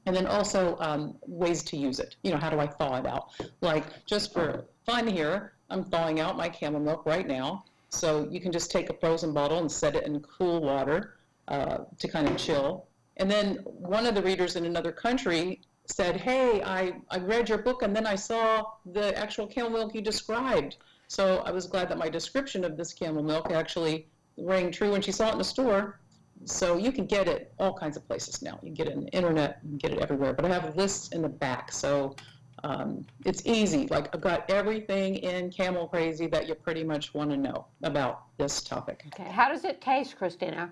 [0.05, 2.15] And then also um, ways to use it.
[2.23, 3.31] You know, how do I thaw it out?
[3.61, 7.65] Like just for fun here, I'm thawing out my camel milk right now.
[7.89, 11.15] So you can just take a frozen bottle and set it in cool water
[11.47, 12.87] uh, to kind of chill.
[13.17, 17.59] And then one of the readers in another country said, hey, I, I read your
[17.59, 20.77] book and then I saw the actual camel milk you described.
[21.07, 25.01] So I was glad that my description of this camel milk actually rang true when
[25.01, 25.99] she saw it in the store.
[26.43, 28.59] So you can get it all kinds of places now.
[28.61, 30.33] You can get it on the internet, you can get it everywhere.
[30.33, 32.15] But I have lists in the back, so
[32.63, 33.87] um, it's easy.
[33.87, 38.23] Like I've got everything in Camel Crazy that you pretty much want to know about
[38.37, 39.03] this topic.
[39.13, 39.29] Okay.
[39.29, 40.71] How does it taste, Christina?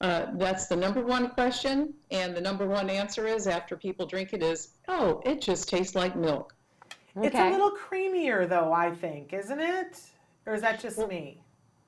[0.00, 4.32] Uh, that's the number one question, and the number one answer is after people drink
[4.32, 6.54] it is, oh, it just tastes like milk.
[7.20, 10.00] It's a little creamier, though, I think, isn't it?
[10.46, 11.40] Or is that just me?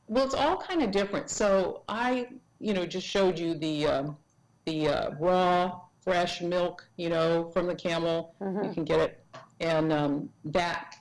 [0.08, 1.30] Well, it's all kind of different.
[1.30, 2.26] So I,
[2.58, 4.16] you know, just showed you the um,
[4.66, 8.34] the uh, raw, fresh milk, you know, from the camel.
[8.40, 9.24] You can get it,
[9.60, 10.96] and um, that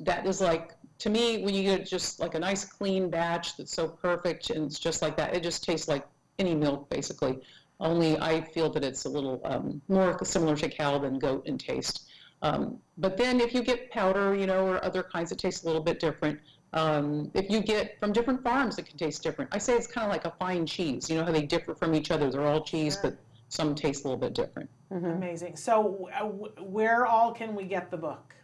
[0.00, 3.72] that is like to me when you get just like a nice clean batch that's
[3.72, 5.34] so perfect and it's just like that.
[5.34, 6.06] It just tastes like
[6.38, 7.38] any milk basically.
[7.80, 11.58] Only I feel that it's a little um, more similar to cow than goat in
[11.58, 12.08] taste.
[12.42, 15.66] Um, but then if you get powder, you know, or other kinds, it tastes a
[15.66, 16.40] little bit different.
[16.72, 19.54] Um, if you get from different farms, it can taste different.
[19.54, 21.08] I say it's kind of like a fine cheese.
[21.08, 22.30] You know how they differ from each other.
[22.30, 23.16] They're all cheese, but
[23.48, 24.68] some taste a little bit different.
[24.90, 25.56] Amazing.
[25.56, 26.24] So, uh,
[26.62, 28.34] where all can we get the book?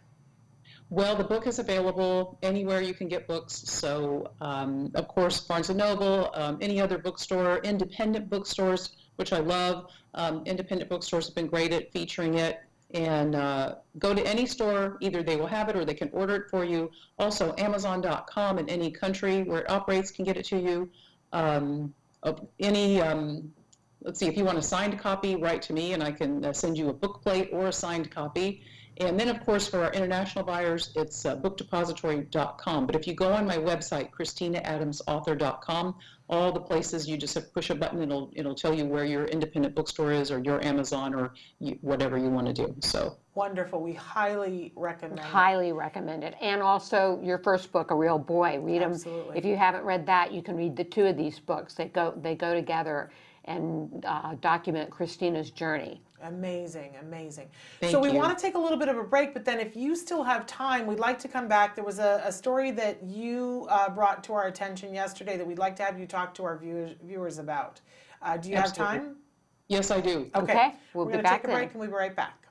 [0.91, 3.53] Well, the book is available anywhere you can get books.
[3.53, 9.39] So, um, of course, Barnes and Noble, um, any other bookstore, independent bookstores, which I
[9.39, 9.91] love.
[10.13, 12.59] Um, independent bookstores have been great at featuring it.
[12.93, 16.35] And uh, go to any store, either they will have it or they can order
[16.35, 16.91] it for you.
[17.17, 20.89] Also, Amazon.com in any country where it operates can get it to you.
[21.33, 21.93] Um,
[22.59, 23.51] any, um,
[24.01, 26.53] let's see, if you want a signed copy, write to me and I can uh,
[26.53, 28.61] send you a book plate or a signed copy.
[28.97, 32.85] And then, of course, for our international buyers, it's uh, bookdepository.com.
[32.85, 35.95] But if you go on my website, ChristinaAdamsAuthor.com,
[36.29, 39.25] all the places you just have push a button, it'll it'll tell you where your
[39.25, 42.75] independent bookstore is, or your Amazon, or you, whatever you want to do.
[42.79, 43.81] So Wonderful.
[43.81, 45.25] We highly recommend it.
[45.25, 46.35] Highly recommend it.
[46.41, 48.59] And also your first book, A Real Boy.
[48.59, 48.93] Read them.
[49.35, 51.73] If you haven't read that, you can read the two of these books.
[51.73, 53.11] They go they go together
[53.43, 56.01] and uh, document Christina's journey.
[56.23, 57.49] Amazing, amazing.
[57.79, 58.15] Thank so we you.
[58.15, 60.47] want to take a little bit of a break, but then if you still have
[60.47, 61.75] time, we'd like to come back.
[61.75, 65.59] There was a, a story that you uh, brought to our attention yesterday that we'd
[65.59, 67.81] like to have you talk to our viewers, viewers about.
[68.21, 68.95] Uh, do you Absolutely.
[68.95, 69.15] have time?
[69.67, 70.31] yes, I do.
[70.35, 71.71] Okay, we'll We're be going to back take a break then.
[71.71, 72.45] and we'll be right back.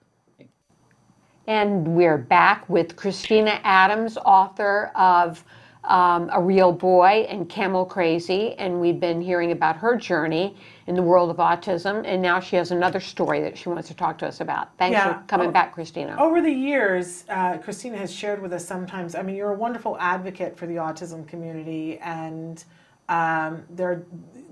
[1.47, 5.45] And we're back with Christina Adams, author of
[5.87, 8.55] um, A Real Boy and Camel Crazy.
[8.55, 12.03] And we've been hearing about her journey in the world of autism.
[12.07, 14.77] And now she has another story that she wants to talk to us about.
[14.79, 15.19] Thanks Yeah.
[15.19, 16.17] for coming back, Christina.
[16.19, 19.15] Over the years, uh, Christina has shared with us sometimes.
[19.15, 22.63] I mean, you're a wonderful advocate for the autism community, and
[23.09, 24.03] um, there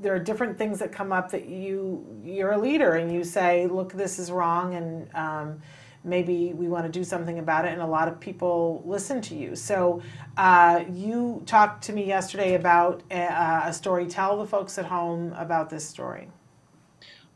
[0.00, 3.66] there are different things that come up that you you're a leader and you say,
[3.66, 5.61] look, this is wrong, and um,
[6.05, 7.72] maybe we want to do something about it.
[7.72, 9.55] And a lot of people listen to you.
[9.57, 10.03] So
[10.36, 14.07] uh, you talked to me yesterday about a, a story.
[14.07, 16.28] Tell the folks at home about this story.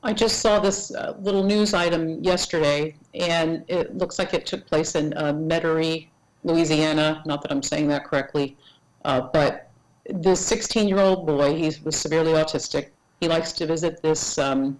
[0.03, 4.64] I just saw this uh, little news item yesterday, and it looks like it took
[4.67, 6.09] place in uh, Metairie,
[6.45, 7.23] Louisiana.
[7.27, 8.57] Not that I'm saying that correctly,
[9.05, 9.71] uh, but
[10.09, 12.91] this 16-year-old boy, he was severely autistic.
[13.21, 14.79] He likes to visit this um,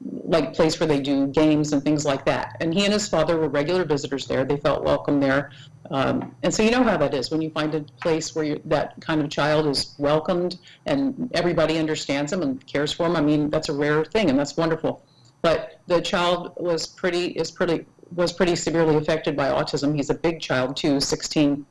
[0.00, 2.56] like place where they do games and things like that.
[2.60, 4.44] And he and his father were regular visitors there.
[4.44, 5.50] They felt welcome there.
[5.90, 9.00] Um, and so you know how that is when you find a place where that
[9.00, 13.16] kind of child is welcomed and everybody understands them and cares for them.
[13.16, 15.04] I mean, that's a rare thing and that's wonderful.
[15.40, 19.94] But the child was pretty is pretty was pretty severely affected by autism.
[19.94, 21.64] He's a big child too, 16,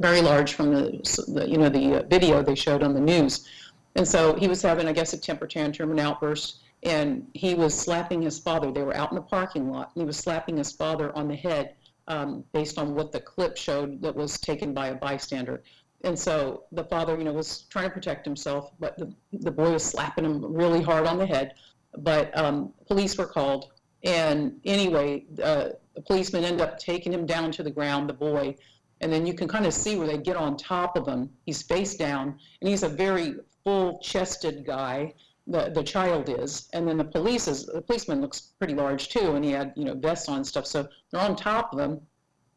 [0.00, 3.48] very large from the, the you know the video they showed on the news.
[3.94, 7.78] And so he was having, I guess, a temper tantrum, an outburst, and he was
[7.78, 8.70] slapping his father.
[8.70, 11.36] They were out in the parking lot, and he was slapping his father on the
[11.36, 11.74] head
[12.08, 15.62] um, based on what the clip showed that was taken by a bystander.
[16.04, 19.72] And so the father, you know, was trying to protect himself, but the, the boy
[19.72, 21.54] was slapping him really hard on the head.
[21.98, 23.72] But um, police were called,
[24.04, 28.54] and anyway, uh, the policeman ended up taking him down to the ground, the boy,
[29.00, 31.30] and then you can kind of see where they get on top of him.
[31.46, 35.14] He's face down, and he's a very full-chested guy.
[35.48, 39.36] The the child is, and then the police is the policeman looks pretty large too,
[39.36, 40.66] and he had you know vests on and stuff.
[40.66, 42.00] So they're on top of him.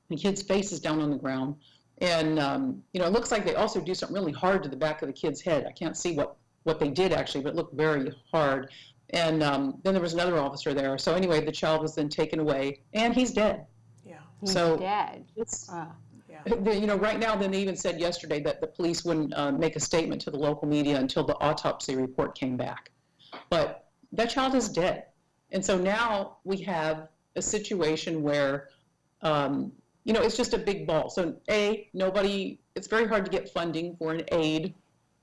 [0.10, 1.56] The kid's face is down on the ground,
[2.00, 4.76] and um, you know it looks like they also do something really hard to the
[4.76, 5.66] back of the kid's head.
[5.68, 8.72] I can't see what what they did actually, but it looked very hard.
[9.12, 10.98] And um, then there was another officer there.
[11.00, 13.66] So anyway, the child was then taken away, and he's dead.
[14.06, 14.20] Yeah.
[14.42, 15.26] He's So- dead.
[15.36, 15.94] It's Wow.
[16.46, 19.52] The- You know, right now, then they even said yesterday that the police wouldn't uh,
[19.52, 22.92] make a statement to the local media until the autopsy report came back.
[23.50, 25.06] But that child is dead.
[25.52, 28.70] And so now we have a situation where,
[29.22, 29.72] um,
[30.04, 31.10] you know, it's just a big ball.
[31.10, 34.74] So, A, nobody, it's very hard to get funding for an aide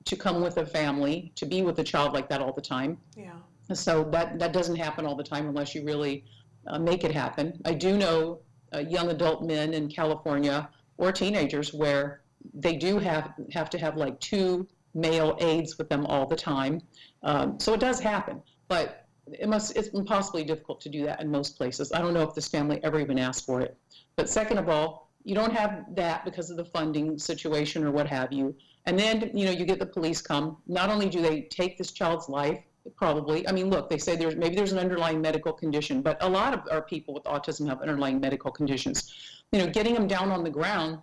[0.05, 2.99] to come with a family, to be with a child like that all the time.
[3.17, 3.33] Yeah.
[3.73, 6.25] So that, that doesn't happen all the time unless you really
[6.69, 7.61] uh, make it happen.
[7.65, 8.41] I do know
[8.73, 12.23] uh, young adult men in California or teenagers where
[12.55, 16.81] they do have, have to have like two male aides with them all the time.
[17.23, 21.31] Um, so it does happen, but it must, it's impossibly difficult to do that in
[21.31, 21.93] most places.
[21.93, 23.77] I don't know if this family ever even asked for it.
[24.15, 28.07] But second of all, you don't have that because of the funding situation or what
[28.07, 28.55] have you.
[28.87, 30.59] And then, you know, you get the police come.
[30.69, 32.61] Not only do they take this child's life,
[32.97, 33.49] probably.
[33.49, 36.55] I mean, look, they say there's maybe there's an underlying medical condition, but a lot
[36.55, 39.15] of our people with autism have underlying medical conditions.
[39.53, 40.99] You know, getting them down on the ground,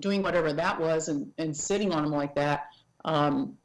[0.00, 2.68] doing whatever that was, and, and sitting on them like that.
[3.04, 3.56] Um,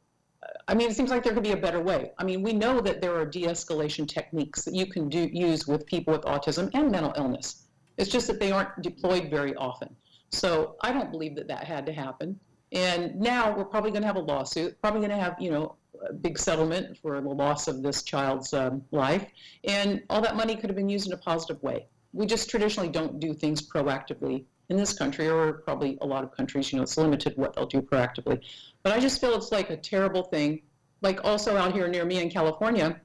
[0.68, 2.12] I mean, it seems like there could be a better way.
[2.18, 5.84] I mean, we know that there are de-escalation techniques that you can do use with
[5.86, 7.66] people with autism and mental illness.
[7.98, 9.94] It's just that they aren't deployed very often.
[10.30, 12.38] So I don't believe that that had to happen.
[12.72, 15.76] And now we're probably going to have a lawsuit, probably going to have, you know,
[16.20, 19.26] big settlement for the loss of this child's um, life.
[19.64, 21.86] And all that money could have been used in a positive way.
[22.12, 26.30] We just traditionally don't do things proactively in this country, or probably a lot of
[26.30, 28.40] countries, you know, it's limited what they'll do proactively.
[28.82, 30.62] But I just feel it's like a terrible thing.
[31.02, 33.00] Like also out here near me in California,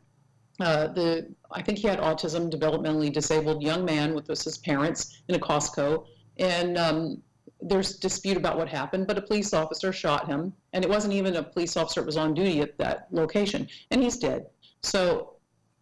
[0.59, 5.35] uh, the I think he had autism, developmentally disabled young man with his parents in
[5.35, 6.05] a Costco,
[6.37, 7.21] and um,
[7.65, 11.35] there's dispute about what happened, but a police officer shot him, and it wasn't even
[11.35, 14.45] a police officer that was on duty at that location, and he's dead.
[14.83, 15.33] So,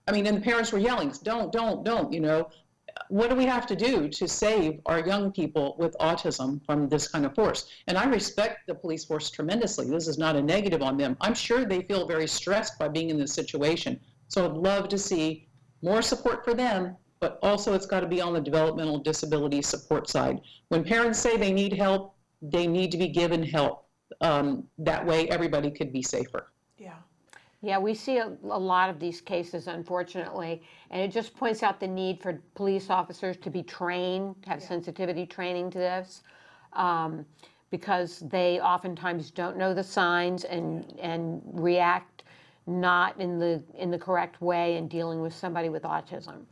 [0.07, 2.49] I mean, and the parents were yelling, "Don't, don't, don't!" You know,
[3.09, 7.07] what do we have to do to save our young people with autism from this
[7.07, 7.67] kind of force?
[7.87, 9.89] And I respect the police force tremendously.
[9.89, 11.17] This is not a negative on them.
[11.21, 13.99] I'm sure they feel very stressed by being in this situation.
[14.29, 15.47] So I'd love to see
[15.81, 20.09] more support for them, but also it's got to be on the developmental disability support
[20.09, 20.41] side.
[20.67, 23.87] When parents say they need help, they need to be given help.
[24.19, 26.51] Um, that way, everybody could be safer.
[26.77, 26.95] Yeah.
[27.61, 31.79] Yeah, we see a, a lot of these cases, unfortunately, and it just points out
[31.79, 36.23] the need for police officers to be trained, have sensitivity training to this,
[36.73, 37.25] um,
[37.71, 42.23] because they oftentimes don't know the signs and and react
[42.67, 46.43] not in the in the correct way in dealing with somebody with autism.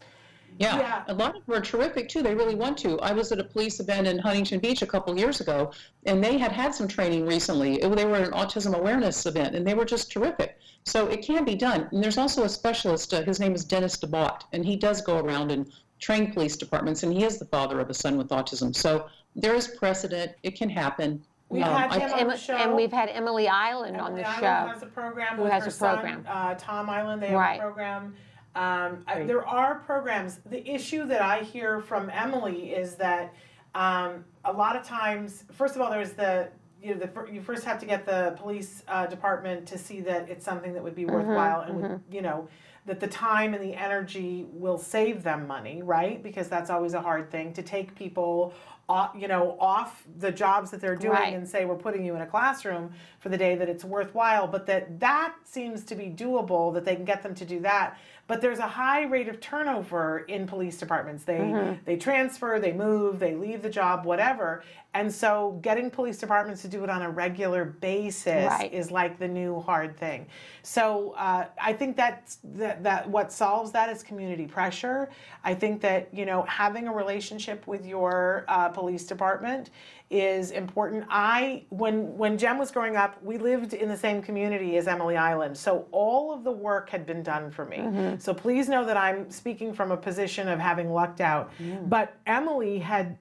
[0.60, 0.78] Yeah.
[0.78, 1.04] Yeah.
[1.08, 2.22] a lot of them are terrific too.
[2.22, 3.00] They really want to.
[3.00, 5.72] I was at a police event in Huntington Beach a couple years ago,
[6.06, 7.82] and they had had some training recently.
[7.82, 10.58] It- they were at an autism awareness event, and they were just terrific.
[10.86, 11.88] So it can be done.
[11.92, 13.14] And there's also a specialist.
[13.14, 17.04] Uh, his name is Dennis Debbaudt, and he does go around and train police departments,
[17.04, 18.76] and he is the father of a son with autism.
[18.76, 20.32] So there is precedent.
[20.44, 21.24] It can happen.
[21.50, 22.56] We've Um, had I- him on And, the show.
[22.56, 24.74] and we've had Emily Iland on the Island show.
[24.74, 26.26] has a program who with has her a son, program.
[26.28, 27.22] uh, Tom Iland.
[27.22, 27.60] They have Right.
[27.60, 28.16] a program.
[28.56, 29.28] Um, Great.
[29.28, 30.40] there are programs.
[30.46, 33.34] The issue that I hear from Emily is that
[33.74, 36.50] um, a lot of times, first of all, there's the
[36.82, 40.30] you know the you first have to get the police uh, department to see that
[40.30, 42.48] it's something that would be worthwhile and would you know
[42.86, 46.24] that the time and the energy will save them money, right?
[46.24, 48.54] Because that's always a hard thing to take people
[48.90, 51.34] uh, you know, off the jobs that they're doing Right.
[51.34, 54.66] and say we're putting you in a classroom for the day that it's worthwhile, but
[54.66, 57.98] that that seems to be doable that they can get them to do that.
[58.28, 61.24] But there's a high rate of turnover in police departments.
[61.24, 61.84] They Mm-hmm.
[61.86, 64.64] they transfer, they move, they leave the job, whatever.
[64.94, 68.74] And so getting police departments to do it on a regular basis Right.
[68.74, 70.28] is like the new hard thing.
[70.64, 75.10] So uh, I think that's that, that what solves that is community pressure.
[75.44, 79.70] I think that you know having a relationship with your uh, police department
[80.10, 81.06] is important.
[81.10, 85.16] I when when Jem was growing up, we lived in the same community as Emily
[85.16, 87.78] Iland, so all of the work had been done for me.
[88.20, 91.52] So please know that I'm speaking from a position of having lucked out.
[91.88, 93.18] But Emily had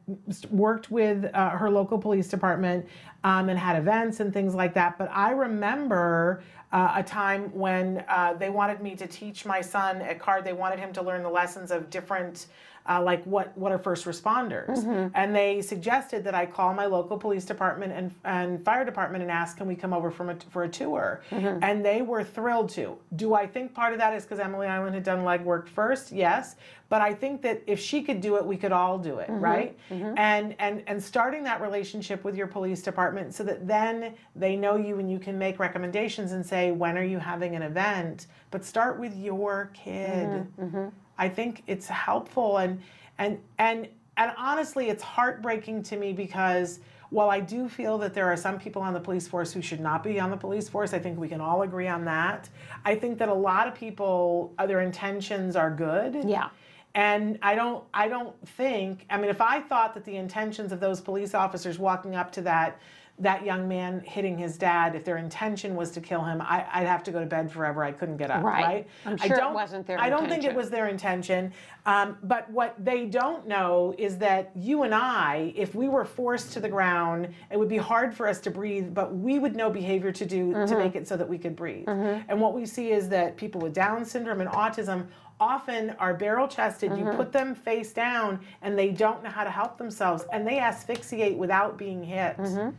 [0.50, 2.86] worked with uh, her local police department
[3.22, 4.96] um, and had events and things like that.
[4.98, 6.42] But I remember
[6.72, 10.44] uh, a time when uh, they wanted me to teach my son at CARD.
[10.44, 12.46] They wanted him to learn the lessons of different.
[12.88, 14.78] Uh, like what what are first responders?
[14.78, 15.08] Mm-hmm.
[15.14, 19.30] And they suggested that i call my local police department and, and fire department and
[19.30, 21.22] ask can we come over from a, for a tour?
[21.30, 21.62] Mm-hmm.
[21.62, 22.96] And they were thrilled to.
[23.16, 26.10] Do i think part of that is because emily iland had done legwork first?
[26.12, 26.56] Yes.
[26.88, 29.44] But i think that if she could do it we could all do it mm-hmm.
[29.44, 29.78] right?
[30.16, 34.76] And and and starting that relationship with your police department so that then they know
[34.76, 38.64] you and you can make recommendations and say when are you having an event but
[38.64, 40.88] start with your kid mm-hmm, mm-hmm.
[41.18, 42.80] I think it's helpful and
[43.18, 46.80] and and and honestly it's heartbreaking to me because
[47.10, 49.80] while I do feel that there are some people on the police force who should
[49.80, 52.48] not be on the police force, I think we can all agree on that.
[52.84, 56.24] I think that a lot of people their intentions are good.
[56.24, 56.48] Yeah.
[56.94, 60.80] And I don't I don't think I mean if I thought that the intentions of
[60.80, 62.80] those police officers walking up to that
[63.20, 66.86] that young man hitting his dad, if their intention was to kill him, I, I'd
[66.86, 67.84] have to go to bed forever.
[67.84, 68.42] I couldn't get up.
[68.42, 68.64] Right.
[68.64, 68.88] Right.
[69.06, 71.52] I'm sure it don't- wasn't their I don't think it was their intention.
[71.86, 76.52] Um, but what they don't know is that you and I, if we were forced
[76.54, 79.70] to the ground, it would be hard for us to breathe, but we would know
[79.70, 80.64] behavior to do Mm-hmm.
[80.72, 81.86] to make it so that we could breathe.
[81.88, 85.06] And what we see is that people with Down syndrome and autism
[85.38, 86.90] often are barrel chested.
[86.92, 87.08] Mm-hmm.
[87.08, 90.58] You put them face down and they don't know how to help themselves and they
[90.58, 92.36] asphyxiate without being hit.
[92.36, 92.70] Mm-hmm.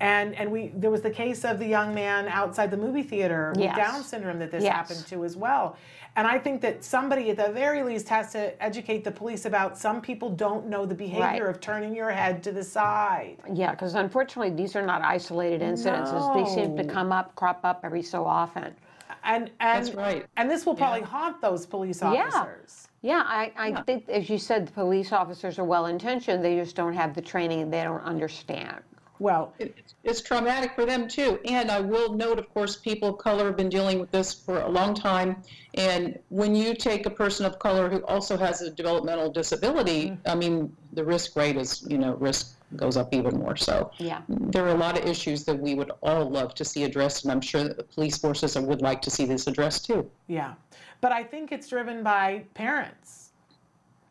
[0.00, 3.50] And and we there was the case of the young man outside the movie theater
[3.54, 3.76] with Yes.
[3.76, 4.74] Down syndrome that this Yes.
[4.74, 5.76] happened to as well.
[6.16, 9.78] And I think that somebody at the very least has to educate the police about
[9.78, 11.42] some people don't know the behavior Right.
[11.42, 13.36] of turning your head to the side.
[13.52, 16.34] Yeah, because unfortunately, these are not isolated incidences.
[16.34, 18.74] They seem to come up, crop up every so often.
[19.22, 20.26] And and That's right.
[20.38, 22.88] and this will probably haunt those police officers.
[23.02, 26.42] Yeah, Yeah, I, I think, as you said, the police officers are well intentioned.
[26.44, 28.80] They just don't have the training and they don't understand.
[29.20, 31.38] Well, It- It's traumatic for them too.
[31.44, 34.60] And I will note, of course, people of color have been dealing with this for
[34.62, 35.42] a long time.
[35.74, 40.28] And when you take a person of color who also has a developmental disability, mm-hmm.
[40.28, 43.56] I mean, the risk rate is, you know, risk goes up even more.
[43.56, 44.22] So Yeah.
[44.28, 47.24] there are a lot of issues that we would all love to see addressed.
[47.24, 50.10] And I'm sure that the police forces would like to see this addressed too.
[50.28, 50.54] yeah.
[51.02, 53.30] But I think it's driven by parents.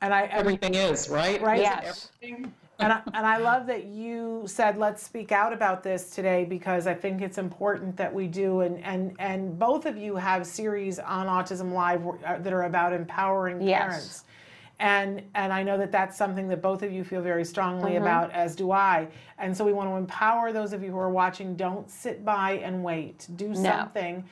[0.01, 1.41] And I, I Everything is, right?
[1.41, 1.61] Right.
[1.61, 2.09] Yes.
[2.21, 2.53] everything?
[2.79, 6.87] And I, and I love that you said let's speak out about this today because
[6.87, 10.97] I think it's important that we do and and and both of you have series
[10.99, 13.79] on Autism Live uh, that are about empowering Yes.
[13.79, 14.23] parents.
[14.79, 18.31] And and I know that that's something that both of you feel very strongly about
[18.31, 19.09] as do I.
[19.37, 22.53] And so we want to empower those of you who are watching don't sit by
[22.63, 23.27] and wait.
[23.35, 24.23] Do something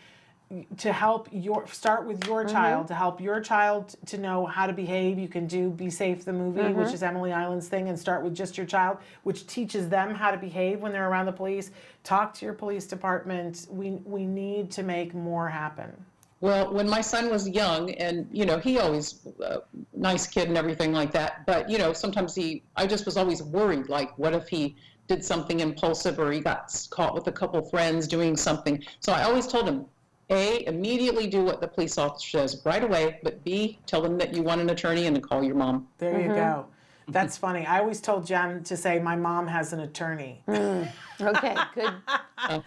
[0.78, 4.72] to help your start with your child to help your child to know how to
[4.72, 8.24] behave you can do be safe the movie which is emily iland's thing and start
[8.24, 11.72] with just your child which teaches them how to behave when they're around the police
[12.04, 15.92] talk to your police department we we need to make more happen
[16.40, 19.62] Well, when my son was young, and you know, he always uh,
[19.96, 21.32] nice kid and everything like that.
[21.48, 23.90] But you know, sometimes he, I just was always worried.
[23.90, 24.76] Like, what if he
[25.08, 28.76] did something impulsive, or he got caught with a couple friends doing something?
[29.00, 29.88] So I always told him,
[30.30, 33.20] a, immediately do what the police officer says right away.
[33.24, 35.88] But B, tell them that you want an attorney and to call your mom.
[35.98, 36.36] there you mm-hmm.
[36.36, 36.66] go
[37.10, 40.92] that's funny i always told Jen to say my mom has an attorney mm.
[41.22, 41.94] Okay, good
[42.50, 42.64] oh.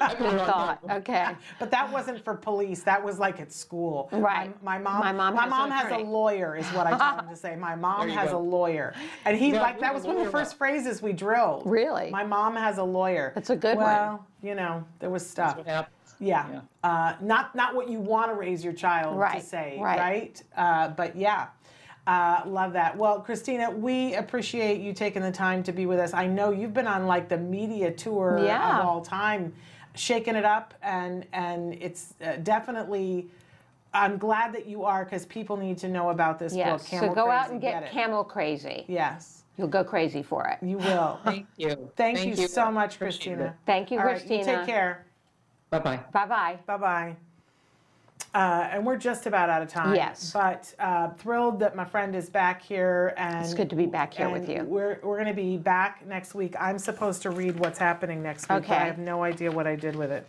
[0.00, 0.80] I put it on thought.
[0.90, 1.28] Okay.
[1.60, 4.50] but that wasn't for police that was like at school Right.
[4.62, 7.24] my, my mom My mom my has mom has a lawyer is what i told
[7.24, 8.38] him to say my mom has go.
[8.38, 8.94] a lawyer
[9.26, 10.58] and he Yeah, like that was one of the first now.
[10.58, 12.10] phrases we drilled Really?
[12.10, 13.84] my mom has a lawyer That's a good one.
[13.84, 15.94] well you know there was stuff What happens?
[16.20, 16.60] Yeah, Yeah.
[16.82, 19.98] Uh, not not what you want to raise your child Right, to say right.
[19.98, 21.46] right, Uh, but yeah
[22.06, 22.96] uh, love that.
[22.96, 26.12] Well, Christina, we appreciate you taking the time to be with us.
[26.12, 28.80] I know you've been on like the media tour Yeah.
[28.80, 29.54] of all time,
[29.94, 33.30] shaking it up, and and it's uh, definitely.
[33.94, 36.82] I'm glad that you are because people need to know about this Yes.
[36.82, 36.88] book.
[36.90, 37.90] Camel so go out and get, it.
[37.92, 38.84] Camel Crazy.
[38.88, 39.44] Yes.
[39.56, 40.58] You'll go crazy for it.
[40.66, 41.20] You will.
[41.24, 41.90] Thank you.
[41.96, 43.54] Thank, you, so much, Appreciate Christina.
[43.66, 44.38] Thank you, All right, Christina.
[44.40, 45.06] you take care.
[45.74, 46.00] Bye bye.
[46.12, 46.58] Bye bye.
[46.66, 47.16] Bye bye.
[48.32, 49.94] Uh, and we're just about out of time.
[49.94, 50.32] Yes.
[50.32, 54.14] But uh, thrilled that my friend is back here, and It's good to be back
[54.14, 54.64] here with you.
[54.64, 56.54] We're we're going to be back next week.
[56.58, 59.76] I'm supposed to read what's happening next week, but I have no idea what I
[59.76, 60.28] did with it.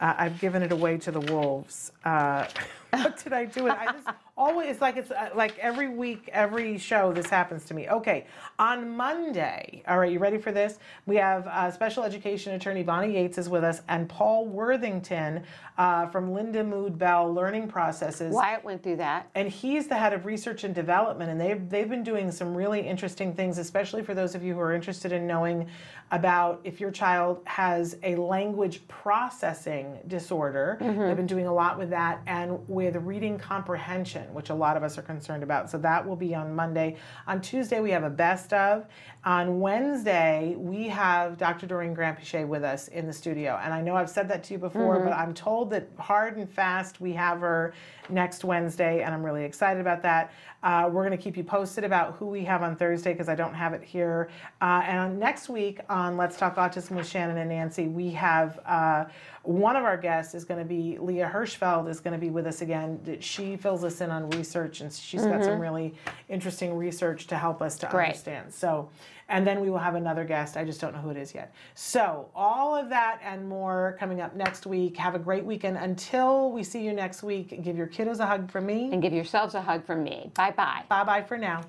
[0.00, 1.92] Uh, I've given it away to the wolves.
[2.04, 2.46] Uh,
[2.90, 3.64] what did I do?
[3.64, 3.78] with it?
[3.78, 4.08] I just
[4.42, 7.88] always it's like it's uh, like every week, every show, this happens to me.
[7.88, 8.26] Okay,
[8.58, 9.82] on Monday.
[9.86, 10.78] All right, you ready for this?
[11.06, 15.44] We have uh, special education attorney Bonnie Yates is with us, and Paul Worthington
[15.78, 19.30] uh, from Lindamood-Bell Learning Processes Wyatt went through that.
[19.34, 22.80] and he's the head of research and development and they've they've been doing some really
[22.80, 25.66] interesting things especially for those of you who are interested in knowing
[26.10, 31.88] about if your child has a language processing disorder they've been doing a lot with
[31.90, 35.70] that and with reading comprehension which a lot of us are concerned about.
[35.70, 36.96] So that will be on monday.
[37.26, 38.86] On tuesday we have a best of.
[39.24, 42.18] On wednesday we have dr doreen grant
[42.48, 43.60] with us in the studio.
[43.62, 45.04] And i know i've said that to you before mm-hmm.
[45.08, 47.72] but i'm told that hard and fast we have her
[48.08, 50.32] next Wednesday, and I'm really excited about that.
[50.62, 53.34] Uh, we're going to keep you posted about who we have on Thursday because I
[53.34, 54.30] don't have it here.
[54.60, 59.06] Uh, and next week on Let's Talk Autism with Shannon and Nancy, we have uh,
[59.42, 62.46] one of our guests is going to be Leah Hirschfeld is going to be with
[62.46, 63.18] us again.
[63.20, 65.94] She fills us in on research, and she's got some really
[66.28, 68.06] interesting research to help us to Great.
[68.06, 68.54] understand.
[68.54, 68.88] So,
[69.32, 70.56] and then we will have another guest.
[70.56, 71.54] I just don't know who it is yet.
[71.74, 74.96] So, all of that and more coming up next week.
[74.98, 75.78] Have a great weekend.
[75.78, 78.90] Until we see you next week, give your kiddos a hug from me.
[78.92, 80.30] And give yourselves a hug from me.
[80.34, 80.84] Bye bye.
[80.88, 81.62] Bye bye for now.